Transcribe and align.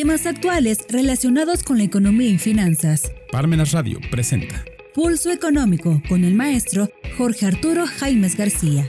Temas 0.00 0.26
actuales 0.26 0.86
relacionados 0.88 1.64
con 1.64 1.76
la 1.78 1.82
economía 1.82 2.28
y 2.28 2.38
finanzas. 2.38 3.10
Parmenas 3.32 3.72
Radio 3.72 3.98
presenta 4.12 4.64
Pulso 4.94 5.32
Económico 5.32 6.00
con 6.08 6.22
el 6.22 6.36
maestro 6.36 6.88
Jorge 7.16 7.46
Arturo 7.46 7.84
Jaimes 7.84 8.36
García. 8.36 8.88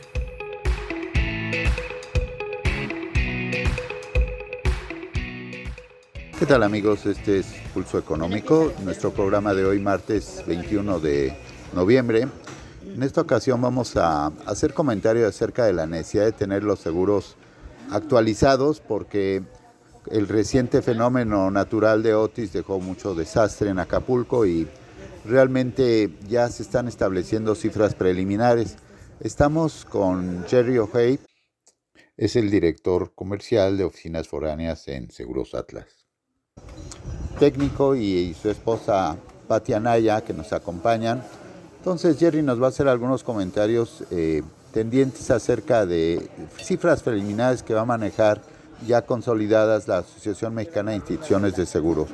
¿Qué 6.37 6.45
tal 6.45 6.61
amigos? 6.61 7.07
Este 7.07 7.39
es 7.39 7.47
Pulso 7.73 7.97
Económico, 7.97 8.71
nuestro 8.83 9.11
programa 9.11 9.55
de 9.55 9.65
hoy 9.65 9.79
martes 9.79 10.43
21 10.45 10.99
de 10.99 11.35
noviembre. 11.73 12.27
En 12.85 13.01
esta 13.01 13.21
ocasión 13.21 13.59
vamos 13.59 13.97
a 13.97 14.27
hacer 14.45 14.75
comentarios 14.75 15.27
acerca 15.27 15.65
de 15.65 15.73
la 15.73 15.87
necesidad 15.87 16.25
de 16.25 16.33
tener 16.33 16.63
los 16.63 16.77
seguros 16.77 17.35
actualizados 17.89 18.79
porque 18.79 19.41
el 20.11 20.27
reciente 20.27 20.81
fenómeno 20.81 21.51
natural 21.51 22.01
de 22.01 22.15
Otis 22.15 22.51
dejó 22.51 22.79
mucho 22.79 23.13
desastre 23.13 23.69
en 23.69 23.79
Acapulco 23.79 24.45
y 24.45 24.67
realmente 25.25 26.09
ya 26.27 26.49
se 26.49 26.63
están 26.63 26.87
estableciendo 26.87 27.55
cifras 27.55 27.93
preliminares. 27.93 28.77
Estamos 29.19 29.85
con 29.85 30.45
Jerry 30.47 30.77
O'Hay, 30.77 31.19
es 32.17 32.35
el 32.35 32.49
director 32.49 33.13
comercial 33.13 33.77
de 33.77 33.83
oficinas 33.83 34.27
foráneas 34.27 34.87
en 34.87 35.11
Seguros 35.11 35.53
Atlas. 35.53 36.07
Técnico 37.39 37.95
y 37.95 38.33
su 38.33 38.49
esposa 38.49 39.15
Patti 39.47 39.73
Anaya 39.73 40.21
que 40.21 40.33
nos 40.33 40.51
acompañan. 40.53 41.23
Entonces 41.77 42.17
Jerry 42.17 42.41
nos 42.41 42.61
va 42.61 42.65
a 42.65 42.69
hacer 42.69 42.87
algunos 42.87 43.23
comentarios 43.23 44.03
eh, 44.11 44.43
tendientes 44.73 45.31
acerca 45.31 45.85
de 45.85 46.29
cifras 46.57 47.03
preliminares 47.03 47.63
que 47.63 47.73
va 47.73 47.81
a 47.81 47.85
manejar 47.85 48.41
ya 48.85 49.01
consolidadas 49.01 49.87
la 49.87 49.99
Asociación 49.99 50.53
Mexicana 50.55 50.91
de 50.91 50.97
Instituciones 50.97 51.55
de 51.55 51.65
Seguros. 51.65 52.09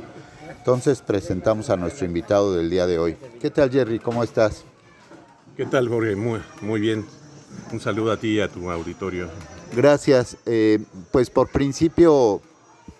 Entonces 0.57 1.01
presentamos 1.01 1.69
a 1.69 1.77
nuestro 1.77 2.05
invitado 2.05 2.55
del 2.55 2.69
día 2.69 2.87
de 2.87 2.97
hoy. 2.97 3.17
¿Qué 3.39 3.51
tal 3.51 3.69
Jerry? 3.69 3.99
¿Cómo 3.99 4.23
estás? 4.23 4.63
¿Qué 5.55 5.65
tal 5.65 5.87
Jorge? 5.87 6.15
Muy, 6.15 6.41
muy 6.61 6.79
bien. 6.79 7.05
Un 7.71 7.79
saludo 7.79 8.11
a 8.11 8.17
ti 8.17 8.29
y 8.29 8.41
a 8.41 8.47
tu 8.47 8.69
auditorio. 8.69 9.29
Gracias. 9.75 10.37
Eh, 10.45 10.79
pues 11.11 11.29
por 11.29 11.49
principio 11.49 12.41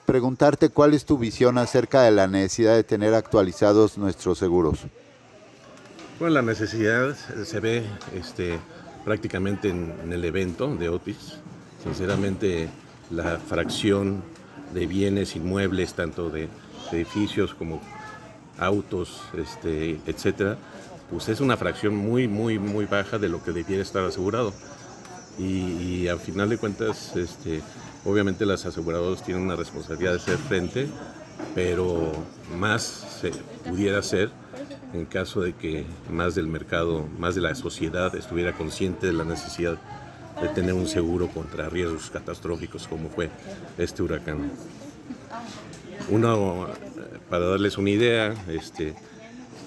preguntarte 0.05 0.69
cuál 0.69 0.94
es 0.94 1.05
tu 1.05 1.17
visión 1.17 1.57
acerca 1.57 2.03
de 2.03 2.11
la 2.11 2.27
necesidad 2.27 2.75
de 2.75 2.83
tener 2.83 3.13
actualizados 3.13 3.97
nuestros 3.97 4.38
seguros. 4.38 4.81
Bueno, 6.19 6.35
la 6.35 6.41
necesidad 6.44 7.16
se 7.44 7.59
ve 7.59 7.83
este, 8.13 8.59
prácticamente 9.03 9.69
en, 9.69 9.94
en 10.03 10.13
el 10.13 10.23
evento 10.23 10.73
de 10.75 10.88
Otis. 10.88 11.39
Sinceramente, 11.83 12.69
la 13.11 13.38
fracción 13.38 14.23
de 14.73 14.88
bienes 14.88 15.36
inmuebles, 15.36 15.94
tanto 15.94 16.30
de, 16.30 16.50
edificios 16.92 17.53
como 17.56 17.81
autos, 18.58 19.22
este, 19.36 20.00
etcétera, 20.06 20.58
pues 21.09 21.28
es 21.30 21.39
una 21.39 21.58
fracción 21.58 21.95
muy, 21.95 22.28
muy, 22.28 22.59
muy 22.59 22.86
baja 22.86 23.17
de 23.17 23.28
lo 23.28 23.44
que 23.44 23.52
debiera 23.52 23.81
estar 23.81 24.03
asegurado. 24.03 24.53
Y, 25.38 26.08
al 26.08 26.20
final 26.20 26.47
de 26.47 26.58
cuentas, 26.58 27.16
este, 27.16 27.62
obviamente 28.06 28.45
las 28.45 28.66
aseguradoras 28.66 29.23
tienen 29.23 29.44
una 29.44 29.56
responsabilidad 29.56 30.14
de 30.14 30.19
ser 30.19 30.38
frente, 30.38 30.88
pero 31.53 32.14
más 32.58 32.84
se 33.19 33.31
pudiera 33.67 34.02
ser 34.02 34.31
en 34.94 35.06
caso 35.06 35.42
de 35.42 35.53
que 35.53 35.86
más 36.09 36.36
del 36.36 36.47
mercado, 36.47 37.08
más 37.19 37.36
de 37.36 37.42
la 37.42 37.56
sociedad 37.56 38.16
estuviera 38.16 38.53
consciente 38.53 39.08
de 39.08 39.14
la 39.14 39.25
necesidad 39.25 39.78
de 40.41 40.50
tener 40.50 40.73
un 40.73 40.88
seguro 40.88 41.28
contra 41.28 41.69
riesgos 41.69 42.09
catastróficos 42.09 42.88
como 42.88 43.09
fue 43.09 43.30
este 43.78 44.03
huracán. 44.03 44.52
Uno, 46.09 46.67
para 47.30 47.45
darles 47.45 47.78
una 47.78 47.89
idea, 47.89 48.33
este, 48.47 48.94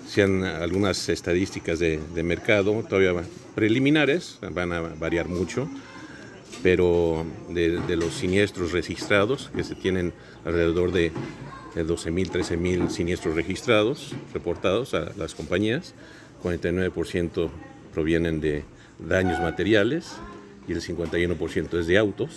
sean 0.06 0.42
algunas 0.44 1.08
estadísticas 1.08 1.78
de, 1.78 2.00
mercado, 2.22 2.84
todavía 2.88 3.12
preliminares, 3.54 4.38
van 4.52 4.72
a 4.72 4.80
variar 4.80 5.28
mucho, 5.28 5.68
pero 6.62 7.26
de, 7.50 7.96
los 7.96 8.14
siniestros 8.14 8.72
registrados, 8.72 9.50
que 9.54 9.64
se 9.64 9.74
tienen 9.74 10.12
alrededor 10.44 10.92
de 10.92 11.12
12.000, 11.74 12.30
13.000 12.30 12.88
siniestros 12.90 13.34
registrados, 13.34 14.14
reportados 14.32 14.94
a 14.94 15.12
las 15.16 15.34
compañías, 15.34 15.94
49% 16.42 17.50
provienen 17.92 18.40
de 18.40 18.64
daños 18.98 19.40
materiales, 19.40 20.16
y 20.68 20.72
el 20.72 20.82
51% 20.82 21.80
es 21.80 21.86
de 21.86 21.98
autos. 21.98 22.30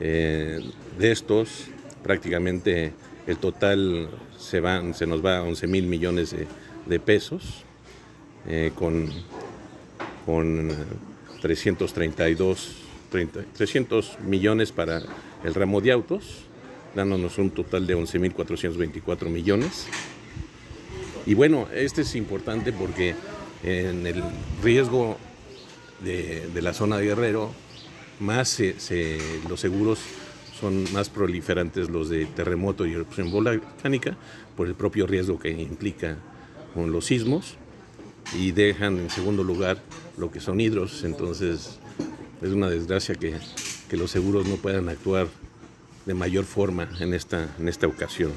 Eh, 0.00 0.60
de 0.98 1.12
estos, 1.12 1.66
prácticamente 2.02 2.92
el 3.26 3.38
total 3.38 4.10
se, 4.38 4.60
van, 4.60 4.94
se 4.94 5.06
nos 5.06 5.24
va 5.24 5.38
a 5.38 5.42
11 5.42 5.66
mil 5.66 5.86
millones 5.86 6.34
de, 6.86 7.00
pesos, 7.00 7.64
eh, 8.48 8.72
con, 8.74 9.08
con 10.26 10.70
332, 11.40 12.76
300 13.56 14.18
millones 14.20 14.72
para 14.72 15.02
el 15.44 15.54
ramo 15.54 15.80
de 15.80 15.92
autos, 15.92 16.44
dándonos 16.94 17.38
un 17.38 17.50
total 17.50 17.86
de 17.86 17.96
11.424 17.96 19.28
millones. 19.28 19.86
Y 21.24 21.34
bueno, 21.34 21.68
este 21.72 22.02
es 22.02 22.16
importante 22.16 22.72
porque 22.72 23.14
en 23.62 24.06
el 24.06 24.22
riesgo 24.62 25.16
de, 26.04 26.62
la 26.62 26.74
zona 26.74 26.98
de 26.98 27.06
Guerrero, 27.06 27.50
más 28.20 28.60
los 29.48 29.60
seguros 29.60 29.98
son 30.58 30.84
más 30.92 31.08
proliferantes 31.10 31.90
los 31.90 32.08
de 32.08 32.26
terremoto 32.26 32.86
y 32.86 32.92
erupción 32.92 33.32
volcánica 33.32 34.16
por 34.56 34.68
el 34.68 34.74
propio 34.74 35.06
riesgo 35.06 35.38
que 35.38 35.50
implica 35.50 36.16
con 36.74 36.92
los 36.92 37.06
sismos 37.06 37.56
y 38.38 38.52
dejan 38.52 38.98
en 38.98 39.10
segundo 39.10 39.42
lugar 39.42 39.82
lo 40.16 40.30
que 40.30 40.40
son 40.40 40.60
hidros, 40.60 41.02
entonces 41.04 41.78
es 42.40 42.48
una 42.50 42.70
desgracia 42.70 43.14
que, 43.14 43.34
que 43.88 43.96
los 43.96 44.10
seguros 44.10 44.46
no 44.46 44.56
puedan 44.56 44.88
actuar 44.88 45.26
de 46.06 46.14
mayor 46.14 46.44
forma 46.44 46.88
en 47.00 47.14
esta, 47.14 47.48
en 47.58 47.68
esta 47.68 47.86
ocasión. 47.86 48.32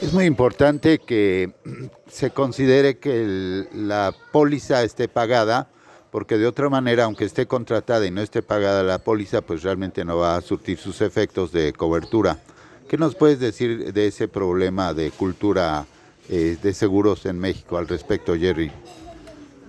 Es 0.00 0.14
muy 0.14 0.24
importante 0.24 0.98
que 0.98 1.50
se 2.10 2.30
considere 2.30 2.96
que 2.98 3.66
la 3.74 4.14
póliza 4.32 4.82
esté 4.82 5.08
pagada, 5.08 5.68
porque 6.10 6.38
de 6.38 6.46
otra 6.46 6.70
manera, 6.70 7.04
aunque 7.04 7.26
esté 7.26 7.46
contratada 7.46 8.06
y 8.06 8.10
no 8.10 8.22
esté 8.22 8.40
pagada 8.40 8.82
la 8.82 8.98
póliza, 8.98 9.42
pues 9.42 9.62
realmente 9.62 10.02
no 10.06 10.16
va 10.16 10.36
a 10.36 10.40
surtir 10.40 10.78
sus 10.78 11.02
efectos 11.02 11.52
de 11.52 11.74
cobertura. 11.74 12.38
¿Qué 12.88 12.96
nos 12.96 13.14
puedes 13.14 13.40
decir 13.40 13.92
de 13.92 14.06
ese 14.06 14.26
problema 14.26 14.94
de 14.94 15.10
cultura 15.10 15.84
eh, 16.30 16.56
de 16.62 16.72
seguros 16.72 17.26
en 17.26 17.38
México 17.38 17.76
al 17.76 17.86
respecto, 17.86 18.34
Jerry? 18.34 18.72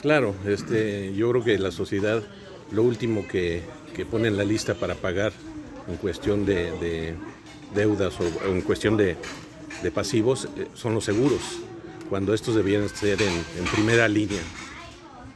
Claro, 0.02 0.34
este, 0.47 1.14
yo 1.14 1.30
creo 1.31 1.44
que 1.44 1.59
la 1.59 1.72
sociedad 1.72 2.24
lo 2.72 2.84
último 2.84 3.28
que, 3.28 3.64
pone 4.09 4.30
en 4.30 4.38
la 4.38 4.46
lista 4.46 4.75
para 4.75 4.96
pagar 4.96 5.34
en 5.88 5.97
cuestión 5.97 6.46
de, 6.46 7.14
deudas 7.75 8.16
o 8.20 8.47
en 8.47 8.62
cuestión 8.62 8.97
de, 8.97 9.18
de 9.84 9.92
pasivos 9.92 10.47
eh, 10.58 10.68
son 10.74 10.94
los 10.94 11.06
seguros, 11.06 11.42
cuando 12.09 12.34
estos 12.34 12.56
debían 12.56 12.88
ser 12.90 13.22
en, 13.22 13.66
primera 13.74 14.08
línea. 14.08 14.42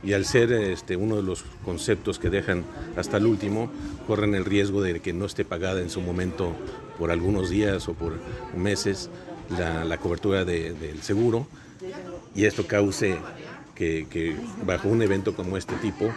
Y 0.03 0.13
al 0.13 0.25
ser 0.25 0.51
este, 0.51 0.97
uno 0.97 1.16
de 1.16 1.23
los 1.23 1.44
conceptos 1.63 2.19
que 2.19 2.29
dejan 2.29 2.63
hasta 2.95 3.17
el 3.17 3.25
último, 3.25 3.72
corren 4.07 4.35
el 4.35 4.45
riesgo 4.45 4.81
de 4.84 5.00
que 5.00 5.13
no 5.13 5.25
esté 5.25 5.45
pagada 5.45 5.81
en 5.81 5.89
su 5.89 6.00
momento 6.01 6.55
por 7.00 7.09
algunos 7.09 7.50
días 7.50 7.88
o 7.88 7.94
por 7.94 8.13
meses 8.55 9.09
la, 9.50 9.97
cobertura 9.97 10.45
del 10.45 11.01
seguro 11.01 11.47
y 12.34 12.45
esto 12.45 12.67
cause 12.67 13.17
que, 13.75 14.35
bajo 14.66 14.89
un 14.89 15.01
evento 15.01 15.35
como 15.35 15.57
este 15.57 15.75
tipo 15.75 16.11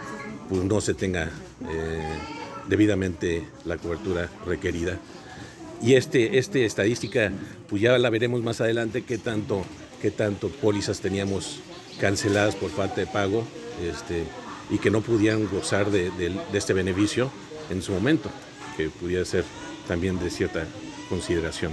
pues 0.47 0.63
no 0.63 0.81
se 0.81 0.93
tenga 0.93 1.25
eh, 1.69 2.09
debidamente 2.67 3.45
la 3.65 3.77
cobertura 3.77 4.29
requerida 4.45 4.97
y 5.81 5.95
este, 5.95 6.37
este 6.37 6.65
estadística, 6.65 7.31
pues 7.67 7.81
ya 7.81 7.97
la 7.97 8.09
veremos 8.09 8.41
más 8.43 8.61
adelante, 8.61 9.03
qué 9.03 9.17
tanto, 9.17 9.63
qué 10.01 10.11
tanto 10.11 10.49
pólizas 10.49 10.99
teníamos 10.99 11.59
canceladas 11.99 12.55
por 12.55 12.69
falta 12.69 13.01
de 13.01 13.07
pago 13.07 13.45
este, 13.83 14.23
y 14.69 14.77
que 14.77 14.91
no 14.91 15.01
pudieran 15.01 15.47
gozar 15.47 15.89
de, 15.91 16.11
este 16.53 16.73
beneficio 16.73 17.31
en 17.69 17.81
su 17.81 17.91
momento, 17.91 18.29
que 18.77 18.89
pudiera 18.89 19.23
ser 19.25 19.45
también 19.87 20.19
de 20.19 20.29
cierta 20.29 20.65
consideración. 21.07 21.71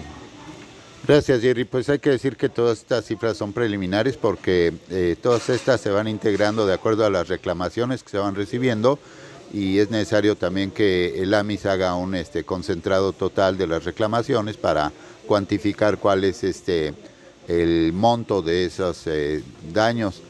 Gracias, 1.06 1.40
Jerry. 1.40 1.64
Pues 1.64 1.88
hay 1.88 2.00
que 2.00 2.10
decir 2.10 2.36
que 2.36 2.48
todas 2.48 2.78
estas 2.78 3.04
cifras 3.04 3.36
son 3.36 3.52
preliminares 3.52 4.16
porque 4.16 4.72
eh, 4.90 5.16
todas 5.20 5.48
estas 5.50 5.80
se 5.80 5.90
van 5.90 6.08
integrando 6.08 6.66
de 6.66 6.74
acuerdo 6.74 7.04
a 7.04 7.10
las 7.10 7.28
reclamaciones 7.28 8.02
que 8.02 8.10
se 8.10 8.18
van 8.18 8.34
recibiendo 8.34 8.98
y 9.52 9.78
es 9.78 9.90
necesario 9.90 10.36
también 10.36 10.70
que 10.70 11.22
el 11.22 11.34
AMIS 11.34 11.66
haga 11.66 11.94
un 11.94 12.14
este, 12.14 12.44
concentrado 12.44 13.12
total 13.12 13.56
de 13.56 13.66
las 13.66 13.84
reclamaciones 13.84 14.56
para 14.56 14.92
cuantificar 15.26 15.98
cuál 15.98 16.24
es 16.24 16.44
este, 16.44 16.94
el 17.48 17.92
monto 17.92 18.42
de 18.42 18.64
esos 18.64 19.06
eh, 19.06 19.42
daños. 19.72 20.22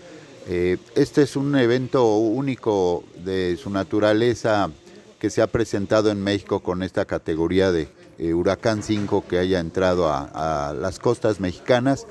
Eh, 0.48 0.78
este 0.94 1.22
es 1.22 1.36
un 1.36 1.56
evento 1.56 2.16
único 2.16 3.04
de 3.24 3.56
su 3.60 3.70
naturaleza 3.70 4.70
que 5.18 5.30
se 5.30 5.42
ha 5.42 5.46
presentado 5.46 6.10
en 6.10 6.22
México 6.22 6.60
con 6.60 6.82
esta 6.82 7.04
categoría 7.04 7.72
de 7.72 7.88
eh, 8.18 8.32
huracán 8.32 8.82
5 8.82 9.24
que 9.28 9.38
haya 9.38 9.60
entrado 9.60 10.08
a, 10.08 10.74
las 10.78 10.98
costas 10.98 11.40
mexicanas 11.40 12.06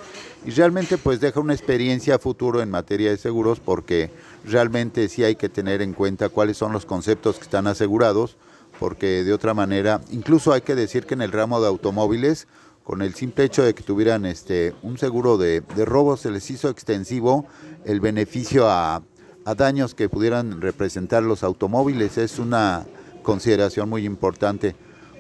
y 0.45 0.51
realmente 0.51 0.97
pues 0.97 1.19
deja 1.19 1.39
una 1.39 1.53
experiencia 1.53 2.19
futuro 2.19 2.61
en 2.61 2.69
materia 2.69 3.09
de 3.09 3.17
seguros 3.17 3.59
porque 3.59 4.11
realmente 4.47 5.07
sí 5.09 5.23
hay 5.23 5.35
que 5.35 5.49
tener 5.49 5.81
en 5.81 5.93
cuenta 5.93 6.29
cuáles 6.29 6.57
son 6.57 6.71
los 6.71 6.85
conceptos 6.85 7.37
que 7.37 7.43
están 7.43 7.67
asegurados 7.67 8.37
porque 8.79 9.23
de 9.23 9.33
otra 9.33 9.53
manera, 9.53 10.01
incluso 10.11 10.53
hay 10.53 10.61
que 10.61 10.75
decir 10.75 11.05
que 11.05 11.13
en 11.13 11.21
el 11.21 11.31
ramo 11.31 11.61
de 11.61 11.67
automóviles, 11.67 12.47
con 12.83 13.01
el 13.01 13.15
simple 13.15 13.45
hecho 13.45 13.63
de 13.63 13.73
que 13.73 13.83
tuvieran 13.83 14.25
este, 14.25 14.75
un 14.83 14.97
seguro 14.97 15.37
de, 15.37 15.61
de 15.61 15.85
robo, 15.85 16.17
se 16.17 16.29
les 16.29 16.49
hizo 16.51 16.69
extensivo 16.69 17.47
el 17.85 17.99
beneficio 17.99 18.69
a, 18.69 19.01
a 19.45 19.55
daños 19.55 19.95
que 19.95 20.09
pudieran 20.09 20.61
representar 20.61 21.23
los 21.23 21.43
automóviles. 21.43 22.17
Es 22.17 22.37
una 22.37 22.85
consideración 23.23 23.89
muy 23.89 24.05
importante. 24.05 24.75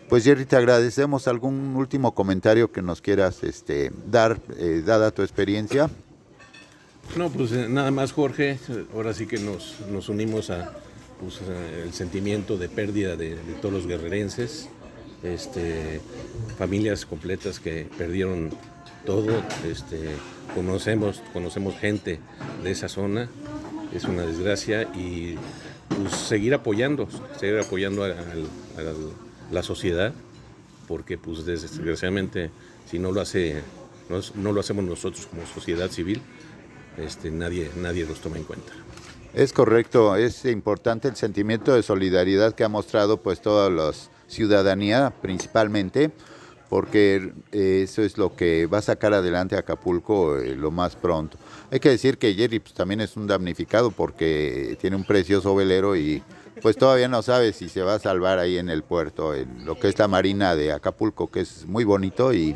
Pues 0.09 0.23
Jerry, 0.23 0.45
te 0.45 0.55
agradecemos. 0.55 1.27
¿Algún 1.27 1.75
último 1.75 2.13
comentario 2.13 2.71
que 2.71 2.83
nos 2.83 3.01
quieras 3.01 3.43
este, 3.43 3.91
dar, 4.05 4.39
eh, 4.57 4.83
dada 4.85 5.09
tu 5.09 5.23
experiencia? 5.23 5.89
No, 7.15 7.29
pues 7.29 7.51
eh, 7.53 7.67
nada 7.69 7.91
más 7.91 8.11
Jorge. 8.11 8.59
Ahora 8.93 9.13
sí 9.13 9.25
que 9.25 9.37
nos, 9.37 9.79
nos 9.89 10.09
unimos 10.09 10.49
a 10.49 10.73
pues, 11.19 11.39
el 11.83 11.93
sentimiento 11.93 12.57
de 12.57 12.67
pérdida 12.67 13.15
de, 13.15 13.35
todos 13.61 13.73
los 13.73 13.87
guerrerenses, 13.87 14.69
este, 15.23 16.01
familias 16.57 17.05
completas 17.05 17.59
que 17.59 17.87
perdieron 17.97 18.51
todo. 19.05 19.41
Este, 19.65 20.09
conocemos, 20.53 21.21
conocemos 21.31 21.77
gente 21.77 22.19
de 22.63 22.71
esa 22.71 22.89
zona. 22.89 23.29
Es 23.93 24.03
una 24.03 24.23
desgracia 24.23 24.83
y 24.93 25.35
pues, 25.87 26.13
seguir 26.13 26.53
apoyando, 26.53 27.07
seguir 27.39 27.59
apoyando 27.59 28.03
a, 28.03 28.13
la 29.51 29.61
sociedad, 29.61 30.11
porque 30.87 31.17
pues 31.19 31.45
desgraciadamente 31.45 32.49
si 32.89 32.99
no 32.99 33.11
lo 33.11 33.21
hace, 33.21 33.61
no, 34.35 34.51
lo 34.51 34.59
hacemos 34.59 34.85
nosotros 34.85 35.27
como 35.27 35.45
sociedad 35.45 35.89
civil, 35.89 36.21
este, 36.97 37.31
nadie, 37.31 37.69
nadie 37.75 38.05
los 38.05 38.19
toma 38.19 38.37
en 38.37 38.43
cuenta. 38.43 38.71
Es 39.33 39.51
correcto, 39.51 40.15
es 40.15 40.45
importante 40.45 41.09
el 41.09 41.17
sentimiento 41.17 41.73
de 41.73 41.83
solidaridad 41.83 42.55
que 42.55 42.63
ha 42.63 42.69
mostrado 42.69 43.17
pues 43.17 43.41
toda 43.41 43.69
la 43.69 43.91
ciudadanía 44.27 45.13
principalmente, 45.21 46.11
porque 46.69 47.33
eh, 47.51 47.81
eso 47.83 48.01
es 48.01 48.17
lo 48.17 48.35
que 48.35 48.65
va 48.65 48.77
a 48.77 48.81
sacar 48.81 49.13
adelante 49.13 49.57
Acapulco 49.57 50.37
eh, 50.37 50.55
lo 50.55 50.71
más 50.71 50.95
pronto. 50.95 51.37
Hay 51.69 51.81
que 51.81 51.89
decir 51.89 52.17
que 52.17 52.33
Jerry 52.33 52.59
pues, 52.59 52.73
también 52.73 53.01
es 53.01 53.17
un 53.17 53.27
damnificado 53.27 53.91
porque 53.91 54.77
tiene 54.79 54.95
un 54.95 55.03
precioso 55.03 55.53
velero 55.53 55.97
y 55.97 56.23
pues 56.61 56.77
todavía 56.77 57.09
no 57.09 57.21
sabe 57.21 57.51
si 57.51 57.67
se 57.67 57.81
va 57.81 57.95
a 57.95 57.99
salvar 57.99 58.39
ahí 58.39 58.57
en 58.57 58.69
el 58.69 58.83
puerto, 58.83 59.33
en 59.35 59.65
lo 59.65 59.77
que 59.77 59.89
es 59.89 59.99
la 59.99 60.07
marina 60.07 60.55
de 60.55 60.71
Acapulco, 60.71 61.29
que 61.29 61.41
es 61.41 61.65
muy 61.65 61.83
bonito 61.83 62.33
y 62.33 62.55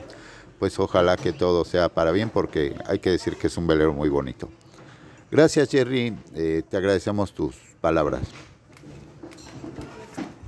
pues 0.59 0.77
ojalá 0.77 1.15
que 1.15 1.31
todo 1.31 1.63
sea 1.63 1.89
para 1.89 2.11
bien 2.11 2.29
porque 2.29 2.75
hay 2.85 2.99
que 2.99 3.09
decir 3.09 3.37
que 3.37 3.47
es 3.47 3.57
un 3.57 3.65
velero 3.65 3.93
muy 3.93 4.09
bonito. 4.09 4.49
Gracias 5.31 5.69
Jerry, 5.69 6.15
eh, 6.35 6.63
te 6.67 6.77
agradecemos 6.77 7.33
tus 7.33 7.55
palabras. 7.79 8.21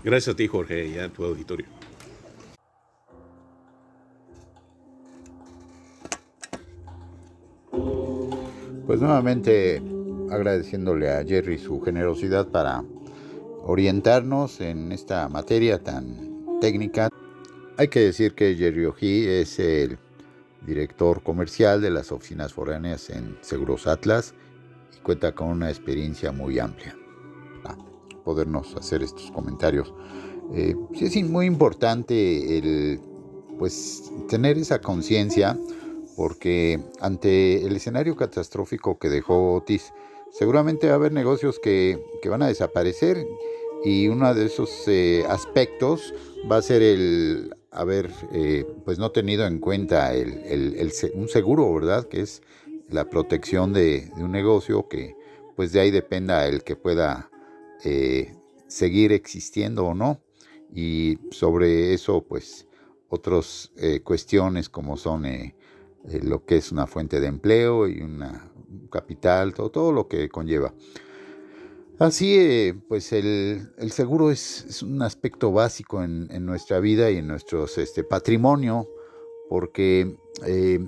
Gracias 0.03 0.33
a 0.33 0.37
ti 0.37 0.47
Jorge 0.47 0.87
y 0.87 0.99
a 0.99 1.09
tu 1.09 1.23
auditorio. 1.23 1.65
Pues 8.85 8.99
nuevamente 8.99 9.81
agradeciéndole 10.29 11.09
a 11.09 11.23
Jerry 11.23 11.57
su 11.57 11.79
generosidad 11.81 12.49
para 12.49 12.83
orientarnos 13.63 14.59
en 14.59 14.91
esta 14.91 15.29
materia 15.29 15.79
tan 15.79 16.59
técnica. 16.59 17.09
Hay 17.81 17.87
que 17.87 18.01
decir 18.01 18.35
que 18.35 18.53
Jerry 18.53 18.85
Oji 18.85 19.27
es 19.27 19.57
el 19.57 19.97
director 20.67 21.23
comercial 21.23 21.81
de 21.81 21.89
las 21.89 22.11
oficinas 22.11 22.53
foráneas 22.53 23.09
en 23.09 23.39
Seguros 23.41 23.87
Atlas 23.87 24.35
y 24.95 24.99
cuenta 24.99 25.31
con 25.33 25.47
una 25.47 25.67
experiencia 25.67 26.31
muy 26.31 26.59
amplia 26.59 26.95
para 27.63 27.79
podernos 28.23 28.75
hacer 28.75 29.01
estos 29.01 29.31
comentarios. 29.31 29.95
Eh, 30.53 30.75
es 30.93 31.23
muy 31.23 31.47
importante 31.47 32.59
el 32.59 32.99
pues 33.57 34.11
tener 34.29 34.59
esa 34.59 34.79
conciencia 34.79 35.57
porque 36.15 36.79
ante 36.99 37.65
el 37.65 37.75
escenario 37.75 38.15
catastrófico 38.15 38.99
que 38.99 39.09
dejó 39.09 39.55
Otis, 39.55 39.91
seguramente 40.29 40.85
va 40.85 40.93
a 40.93 40.97
haber 40.97 41.13
negocios 41.13 41.57
que, 41.57 41.99
van 42.29 42.43
a 42.43 42.47
desaparecer 42.47 43.25
y 43.83 44.07
uno 44.07 44.31
de 44.35 44.45
esos 44.45 44.69
eh, 44.85 45.25
aspectos 45.27 46.13
va 46.47 46.57
a 46.57 46.61
ser 46.61 46.83
el 46.83 47.55
haber 47.71 48.11
eh, 48.33 48.65
pues 48.85 48.99
no 48.99 49.11
tenido 49.11 49.45
en 49.47 49.59
cuenta 49.59 50.13
el, 50.13 50.91
un 51.13 51.27
seguro, 51.27 51.73
¿verdad? 51.73 52.07
Que 52.07 52.21
es 52.21 52.41
la 52.89 53.09
protección 53.09 53.73
de, 53.73 54.11
un 54.17 54.31
negocio 54.31 54.87
que 54.87 55.15
pues 55.55 55.71
de 55.71 55.79
ahí 55.79 55.91
dependa 55.91 56.47
el 56.47 56.63
que 56.63 56.75
pueda 56.75 57.29
eh, 57.83 58.35
seguir 58.67 59.11
existiendo 59.13 59.85
o 59.85 59.93
no. 59.93 60.21
Y 60.73 61.17
sobre 61.31 61.93
eso 61.93 62.23
pues 62.23 62.67
otras 63.09 63.71
cuestiones 64.03 64.69
como 64.69 64.95
son 64.95 65.25
eh, 66.09 66.19
lo 66.23 66.45
que 66.45 66.57
es 66.57 66.71
una 66.71 66.87
fuente 66.87 67.19
de 67.19 67.27
empleo 67.27 67.87
y 67.87 68.01
una, 68.01 68.51
un 68.69 68.87
capital, 68.87 69.53
todo, 69.53 69.69
todo 69.69 69.91
lo 69.91 70.07
que 70.07 70.29
conlleva. 70.29 70.73
Así, 72.01 72.35
eh, 72.35 72.73
pues 72.87 73.13
el, 73.13 73.91
seguro 73.91 74.31
es, 74.31 74.81
un 74.81 75.03
aspecto 75.03 75.51
básico 75.51 76.03
en, 76.03 76.27
nuestra 76.47 76.79
vida 76.79 77.11
y 77.11 77.17
en 77.17 77.27
nuestro 77.27 77.65
este, 77.65 78.03
patrimonio, 78.03 78.89
porque 79.47 80.17
eh, 80.43 80.79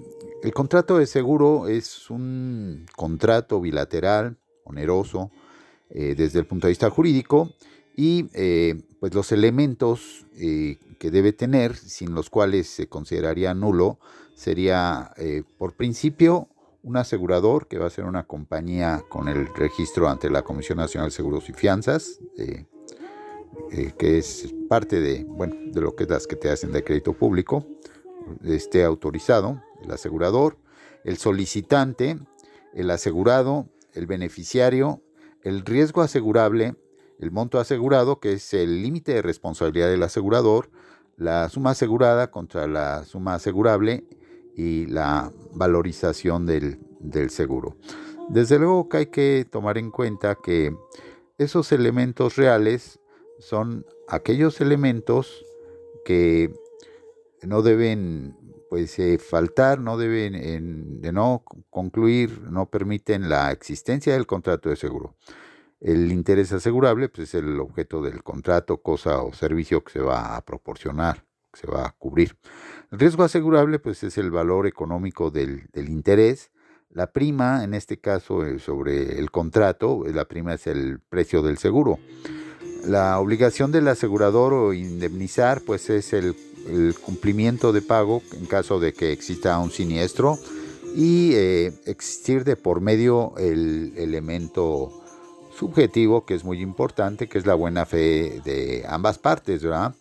el 0.42 0.54
contrato 0.56 0.98
de 0.98 1.06
seguro 1.06 1.68
es 1.68 2.10
un 2.10 2.88
contrato 2.96 3.62
bilateral, 3.62 4.40
oneroso, 4.64 5.30
desde 5.92 6.40
el 6.40 6.48
punto 6.48 6.66
de 6.66 6.72
vista 6.72 6.90
jurídico, 6.90 7.54
y 7.96 8.24
pues 9.00 9.14
los 9.14 9.32
elementos 9.32 10.26
que 10.34 11.12
debe 11.12 11.32
tener, 11.32 11.76
sin 11.76 12.16
los 12.16 12.32
cuales 12.32 12.66
se 12.66 12.88
consideraría 12.88 13.54
nulo, 13.54 14.00
sería, 14.34 15.14
eh, 15.18 15.44
por 15.58 15.74
principio, 15.74 16.48
un 16.84 16.98
asegurador 16.98 17.68
que 17.68 17.80
va 17.80 17.88
a 17.88 17.90
ser 17.90 18.06
una 18.06 18.28
compañía 18.28 19.04
con 19.10 19.30
el 19.30 19.48
registro 19.56 20.10
ante 20.10 20.30
la 20.30 20.44
Comisión 20.44 20.78
Nacional 20.78 21.10
de 21.10 21.16
Seguros 21.16 21.50
y 21.50 21.54
Fianzas, 21.54 22.20
eh, 22.38 22.66
eh, 23.72 23.94
que 23.98 24.18
es 24.18 24.54
parte 24.68 25.00
de, 25.00 25.24
bueno, 25.24 25.56
de 25.72 25.82
lo 25.82 25.96
que 25.96 26.04
es 26.04 26.10
las 26.10 26.28
que 26.28 26.36
te 26.36 26.50
hacen 26.50 26.74
de 26.74 26.84
crédito 26.84 27.14
público, 27.14 27.66
esté 28.44 28.84
autorizado, 28.84 29.64
el 29.82 29.92
asegurador, 29.92 30.58
el 31.06 31.18
solicitante, 31.18 32.20
el 32.74 32.92
asegurado, 32.92 33.70
el 33.94 34.06
beneficiario, 34.06 35.02
el 35.42 35.66
riesgo 35.66 36.02
asegurable, 36.02 36.76
el 37.20 37.32
monto 37.32 37.60
asegurado, 37.60 38.20
que 38.20 38.34
es 38.34 38.54
el 38.54 38.82
límite 38.82 39.14
de 39.14 39.22
responsabilidad 39.22 39.90
del 39.90 40.04
asegurador, 40.04 40.70
la 41.16 41.48
suma 41.48 41.72
asegurada 41.72 42.32
contra 42.32 42.68
la 42.68 43.06
suma 43.06 43.36
asegurable 43.36 44.06
y 44.56 44.86
la 44.88 45.32
valorización 45.54 46.46
del, 46.46 46.80
seguro. 47.30 47.76
Desde 48.30 48.60
luego 48.60 48.88
que 48.88 48.98
hay 48.98 49.06
que 49.08 49.46
tomar 49.50 49.78
en 49.78 49.92
cuenta 49.92 50.38
que 50.42 50.76
esos 51.38 51.72
elementos 51.72 52.36
reales 52.36 53.00
son 53.40 53.86
aquellos 54.08 54.62
elementos 54.62 55.46
que 56.06 56.54
no 57.42 57.62
deben 57.62 58.38
pues 58.70 58.98
eh, 59.00 59.20
faltar, 59.20 59.80
no 59.80 59.98
deben 59.98 61.02
de 61.02 61.12
no 61.12 61.44
concluir, 61.70 62.42
no 62.50 62.68
permiten 62.68 63.30
la 63.30 63.52
existencia 63.52 64.14
del 64.14 64.26
contrato 64.26 64.70
de 64.70 64.76
seguro. 64.76 65.16
El 65.80 66.12
interés 66.12 66.54
asegurable 66.54 67.10
pues, 67.10 67.28
es 67.28 67.36
el 67.36 67.60
objeto 67.60 68.02
del 68.02 68.24
contrato, 68.24 68.78
cosa 68.78 69.22
o 69.22 69.34
servicio 69.34 69.84
que 69.84 69.92
se 69.92 70.00
va 70.00 70.38
a 70.38 70.46
proporcionar, 70.46 71.26
que 71.52 71.60
se 71.60 71.68
va 71.68 71.86
a 71.86 71.92
cubrir. 71.92 72.38
El 72.94 73.00
riesgo 73.00 73.24
asegurable 73.24 73.80
pues 73.80 74.04
es 74.04 74.20
el 74.20 74.30
valor 74.30 74.68
económico 74.68 75.32
del, 75.32 75.68
interés. 75.74 76.52
La 76.92 77.12
prima, 77.12 77.64
en 77.64 77.74
este 77.74 77.98
caso 77.98 78.46
eh, 78.46 78.60
sobre 78.60 79.18
el 79.18 79.32
contrato, 79.32 80.04
la 80.14 80.26
prima 80.26 80.54
es 80.54 80.68
el 80.68 81.00
precio 81.00 81.42
del 81.42 81.58
seguro. 81.58 81.98
La 82.86 83.20
obligación 83.20 83.72
del 83.72 83.88
asegurador 83.88 84.54
o 84.54 84.74
indemnizar 84.74 85.62
pues 85.62 85.90
es 85.90 86.14
el, 86.14 86.36
cumplimiento 87.04 87.74
de 87.74 87.82
pago 87.82 88.22
en 88.40 88.46
caso 88.46 88.80
de 88.80 88.94
que 88.94 89.12
exista 89.12 89.58
un 89.58 89.72
siniestro 89.72 90.38
y 90.96 91.32
eh, 91.34 91.74
existir 91.88 92.44
de 92.44 92.56
por 92.56 92.80
medio 92.80 93.34
el 93.38 93.94
elemento 93.98 94.92
subjetivo 95.58 96.26
que 96.26 96.36
es 96.36 96.44
muy 96.44 96.62
importante, 96.62 97.28
que 97.28 97.40
es 97.40 97.48
la 97.48 97.56
buena 97.56 97.88
fe 97.88 98.40
de 98.46 98.86
ambas 98.88 99.18
partes, 99.18 99.64
¿verdad? 99.64 99.96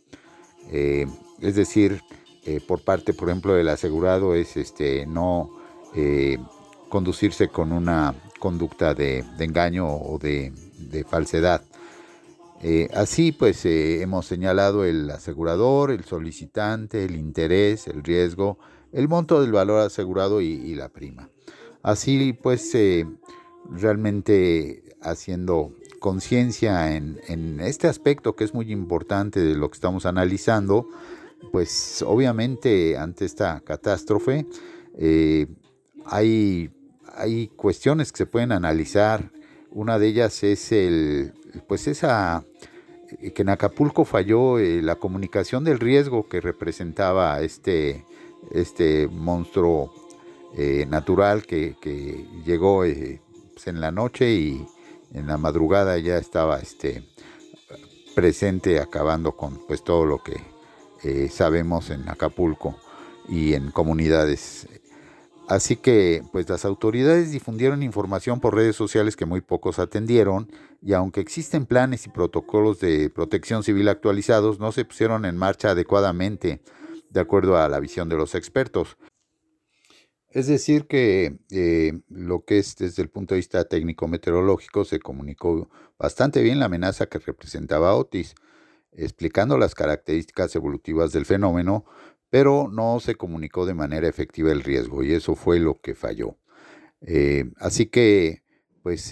Eh, 0.71 1.07
es 1.41 1.57
decir, 1.57 2.03
eh, 2.45 2.61
por 2.61 2.81
parte, 2.81 3.15
por 3.15 3.29
ejemplo, 3.29 3.55
del 3.55 3.69
asegurado 3.69 4.35
es 4.35 4.57
este, 4.57 5.07
no 5.07 5.51
eh, 5.95 6.39
conducirse 6.89 7.49
con 7.49 7.73
una 7.73 8.15
conducta 8.39 8.95
de, 8.95 9.25
engaño 9.39 9.87
o 9.89 10.19
de, 10.19 10.53
falsedad. 11.09 11.63
Eh, 12.65 12.89
así 12.95 13.33
pues 13.33 13.65
hemos 13.65 14.27
señalado 14.27 14.85
el 14.85 15.11
asegurador, 15.11 15.91
el 15.91 16.05
solicitante, 16.05 17.05
el 17.05 17.17
interés, 17.17 17.87
el 17.89 18.03
riesgo, 18.03 18.59
el 18.93 19.09
monto 19.09 19.41
del 19.41 19.53
valor 19.53 19.81
asegurado 19.81 20.41
y, 20.41 20.75
la 20.75 20.89
prima. 20.89 21.29
Así 21.83 22.33
pues 22.41 22.73
realmente 23.71 24.97
haciendo 25.01 25.73
conciencia 25.99 26.95
en, 26.97 27.61
este 27.61 27.87
aspecto 27.87 28.35
que 28.35 28.45
es 28.45 28.53
muy 28.53 28.71
importante 28.73 29.41
de 29.41 29.55
lo 29.55 29.71
que 29.71 29.77
estamos 29.77 30.05
analizando, 30.05 30.89
pues 31.51 32.03
obviamente 32.07 32.97
ante 32.97 33.25
esta 33.25 33.61
catástrofe 33.61 34.47
eh, 34.99 35.47
hay, 36.07 36.71
hay 37.15 37.49
cuestiones 37.49 38.13
que 38.13 38.19
se 38.19 38.27
pueden 38.27 38.53
analizar. 38.53 39.31
Una 39.71 39.99
de 39.99 40.09
ellas 40.09 40.43
es 40.43 40.71
el, 40.73 41.33
pues 41.67 41.87
esa 41.89 42.45
que 43.35 43.43
en 43.43 43.51
Acapulco 43.51 44.05
falló 44.05 44.59
eh, 44.59 44.81
la 44.83 44.97
comunicación 44.97 45.65
del 45.65 45.79
riesgo 45.79 46.29
que 46.29 46.41
representaba 46.41 47.41
este, 47.43 48.07
este 48.51 49.07
monstruo 49.09 49.93
eh, 50.57 50.87
natural 50.89 51.45
que, 51.45 51.77
llegó 52.45 52.85
pues, 53.53 53.67
en 53.67 53.81
la 53.81 53.91
noche 53.91 54.33
y 54.33 54.67
en 55.13 55.27
la 55.27 55.37
madrugada 55.37 55.99
ya 55.99 56.17
estaba 56.17 56.59
este, 56.61 57.05
presente 58.15 58.81
acabando 58.81 59.37
con 59.37 59.67
pues 59.67 59.83
todo 59.83 60.05
lo 60.05 60.23
que 60.23 60.52
eh, 61.05 61.29
sabemos 61.31 61.91
en 61.91 62.09
Acapulco 62.09 62.77
y 63.29 63.55
en 63.55 63.71
comunidades. 63.71 64.69
Así 65.49 65.77
que 65.77 66.23
pues 66.33 66.49
las 66.49 66.65
autoridades 66.65 67.33
difundieron 67.33 67.83
información 67.83 68.41
por 68.41 68.55
redes 68.55 68.77
sociales 68.77 69.17
que 69.17 69.27
muy 69.27 69.41
pocos 69.41 69.79
atendieron 69.79 70.51
y 70.81 70.93
aunque 70.95 71.21
existen 71.21 71.67
planes 71.67 72.07
y 72.07 72.11
protocolos 72.11 72.81
de 72.81 73.11
protección 73.11 73.63
civil 73.63 73.89
actualizados, 73.89 74.61
no 74.61 74.73
se 74.73 74.85
pusieron 74.85 75.25
en 75.25 75.37
marcha 75.37 75.71
adecuadamente 75.71 76.63
de 77.11 77.21
acuerdo 77.21 77.59
a 77.59 77.69
la 77.69 77.81
visión 77.81 78.09
de 78.09 78.17
los 78.17 78.35
expertos. 78.35 78.97
Es 80.31 80.47
decir, 80.47 80.87
que 80.87 81.41
eh, 81.51 82.01
lo 82.09 82.45
que 82.45 82.59
es 82.59 82.77
desde 82.77 83.03
el 83.03 83.11
punto 83.11 83.35
de 83.35 83.41
vista 83.41 83.65
técnico-meteorológico 83.65 84.85
se 84.87 84.99
comunicó 84.99 85.69
bastante 85.99 86.43
bien 86.43 86.59
la 86.59 86.67
amenaza 86.67 87.07
que 87.07 87.19
representaba 87.19 87.95
Otis, 87.95 88.35
explicando 88.93 89.59
las 89.59 89.75
características 89.75 90.55
evolutivas 90.55 91.13
del 91.13 91.27
fenómeno, 91.27 91.85
pero 92.31 92.69
no 92.73 93.01
se 93.01 93.15
comunicó 93.15 93.67
de 93.67 93.75
manera 93.75 94.09
efectiva 94.09 94.53
el 94.53 94.63
riesgo 94.63 95.03
y 95.03 95.13
eso 95.13 95.35
fue 95.35 95.59
lo 95.59 95.81
que 95.81 95.95
falló. 95.95 96.37
Eh, 97.01 97.51
así 97.59 97.87
que, 97.87 98.43
pues, 98.83 99.11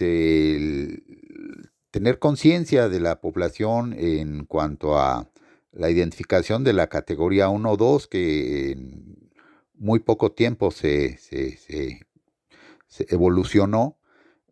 tener 1.91 2.19
conciencia 2.19 2.89
de 2.89 3.01
la 3.01 3.21
población 3.21 3.95
en 3.99 4.45
cuanto 4.45 4.99
a 4.99 5.31
la 5.73 5.91
identificación 5.91 6.65
de 6.65 6.73
la 6.73 6.89
categoría 6.89 7.49
1 7.49 7.71
o 7.71 7.77
2, 7.77 8.09
que 8.09 8.77
muy 9.75 10.01
poco 10.01 10.33
tiempo 10.33 10.71
se, 10.71 11.19
evolucionó, 13.09 13.99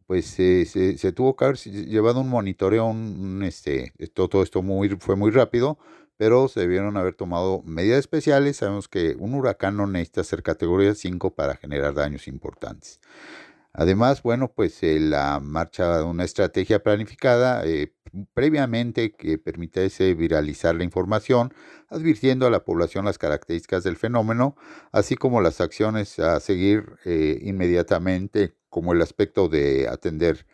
pues 0.09 0.25
se, 0.25 1.12
tuvo 1.15 1.37
que 1.37 1.45
haber 1.45 1.59
llevado 1.59 2.23
un 2.23 2.31
monitoreo, 2.31 2.87
un, 2.87 3.43
este, 3.43 3.93
todo, 4.15 4.43
esto 4.43 4.62
muy, 4.62 4.88
fue 4.99 5.17
muy 5.17 5.31
rápido, 5.31 5.79
pero 6.17 6.49
se 6.49 6.61
debieron 6.61 6.97
haber 6.97 7.15
tomado 7.15 7.61
medidas 7.67 7.99
especiales. 7.99 8.57
Sabemos 8.57 8.88
que 8.88 9.17
un 9.19 9.35
huracán 9.35 9.77
no 9.77 9.87
necesita 9.87 10.25
ser 10.25 10.43
categoría 10.43 10.95
5 10.95 11.35
para 11.35 11.57
generar 11.57 11.93
daños 11.93 12.27
importantes. 12.27 13.00
Además, 13.75 14.23
bueno, 14.23 14.50
pues 14.50 14.83
eh, 14.83 14.99
la 14.99 15.41
marcha 15.41 15.99
de 15.99 16.05
una 16.05 16.25
estrategia 16.25 16.83
planificada 16.83 17.67
eh, 17.67 17.93
previamente 18.33 19.12
que 19.12 19.37
permitiese 19.37 20.15
viralizar 20.15 20.75
la 20.75 20.85
información, 20.85 21.53
advirtiendo 21.91 22.47
a 22.47 22.50
la 22.50 22.65
población 22.65 23.05
las 23.05 23.19
características 23.19 23.85
del 23.85 23.97
fenómeno, 23.97 24.57
así 24.91 25.17
como 25.17 25.43
las 25.43 25.61
acciones 25.61 26.19
a 26.19 26.41
seguir 26.41 26.97
eh, 27.05 27.41
inmediatamente, 27.43 28.55
como 28.69 28.93
el 28.93 29.03
aspecto 29.03 29.49
de 29.49 29.89
atender 29.89 30.47